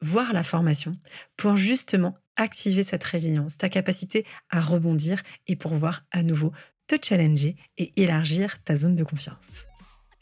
voir 0.00 0.32
la 0.32 0.44
formation 0.44 0.96
pour 1.36 1.56
justement 1.56 2.16
activer 2.36 2.84
cette 2.84 3.04
résilience, 3.04 3.58
ta 3.58 3.68
capacité 3.68 4.24
à 4.50 4.60
rebondir 4.60 5.22
et 5.48 5.56
pour 5.56 5.74
voir 5.74 6.04
à 6.12 6.22
nouveau 6.22 6.52
te 6.86 6.96
challenger 7.02 7.56
et 7.78 7.90
élargir 7.96 8.62
ta 8.62 8.76
zone 8.76 8.96
de 8.96 9.04
confiance. 9.04 9.66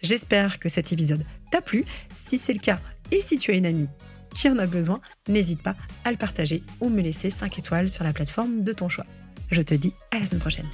J'espère 0.03 0.59
que 0.59 0.69
cet 0.69 0.93
épisode 0.93 1.25
t'a 1.51 1.61
plu. 1.61 1.85
Si 2.17 2.39
c'est 2.39 2.55
le 2.55 2.61
cas 2.61 2.81
et 3.11 3.21
si 3.21 3.37
tu 3.37 3.51
as 3.51 3.55
une 3.55 3.67
amie 3.67 3.89
qui 4.35 4.49
en 4.49 4.59
a 4.59 4.67
besoin, 4.67 5.01
n'hésite 5.29 5.63
pas 5.63 5.75
à 6.05 6.11
le 6.11 6.17
partager 6.17 6.63
ou 6.81 6.89
me 6.89 7.03
laisser 7.03 7.31
5 7.31 7.59
étoiles 7.59 7.89
sur 7.89 8.05
la 8.05 8.13
plateforme 8.13 8.63
de 8.63 8.73
ton 8.73 8.89
choix. 8.89 9.07
Je 9.51 9.63
te 9.63 9.75
dis 9.75 9.95
à 10.13 10.21
la 10.21 10.27
semaine 10.27 10.41
prochaine. 10.41 10.69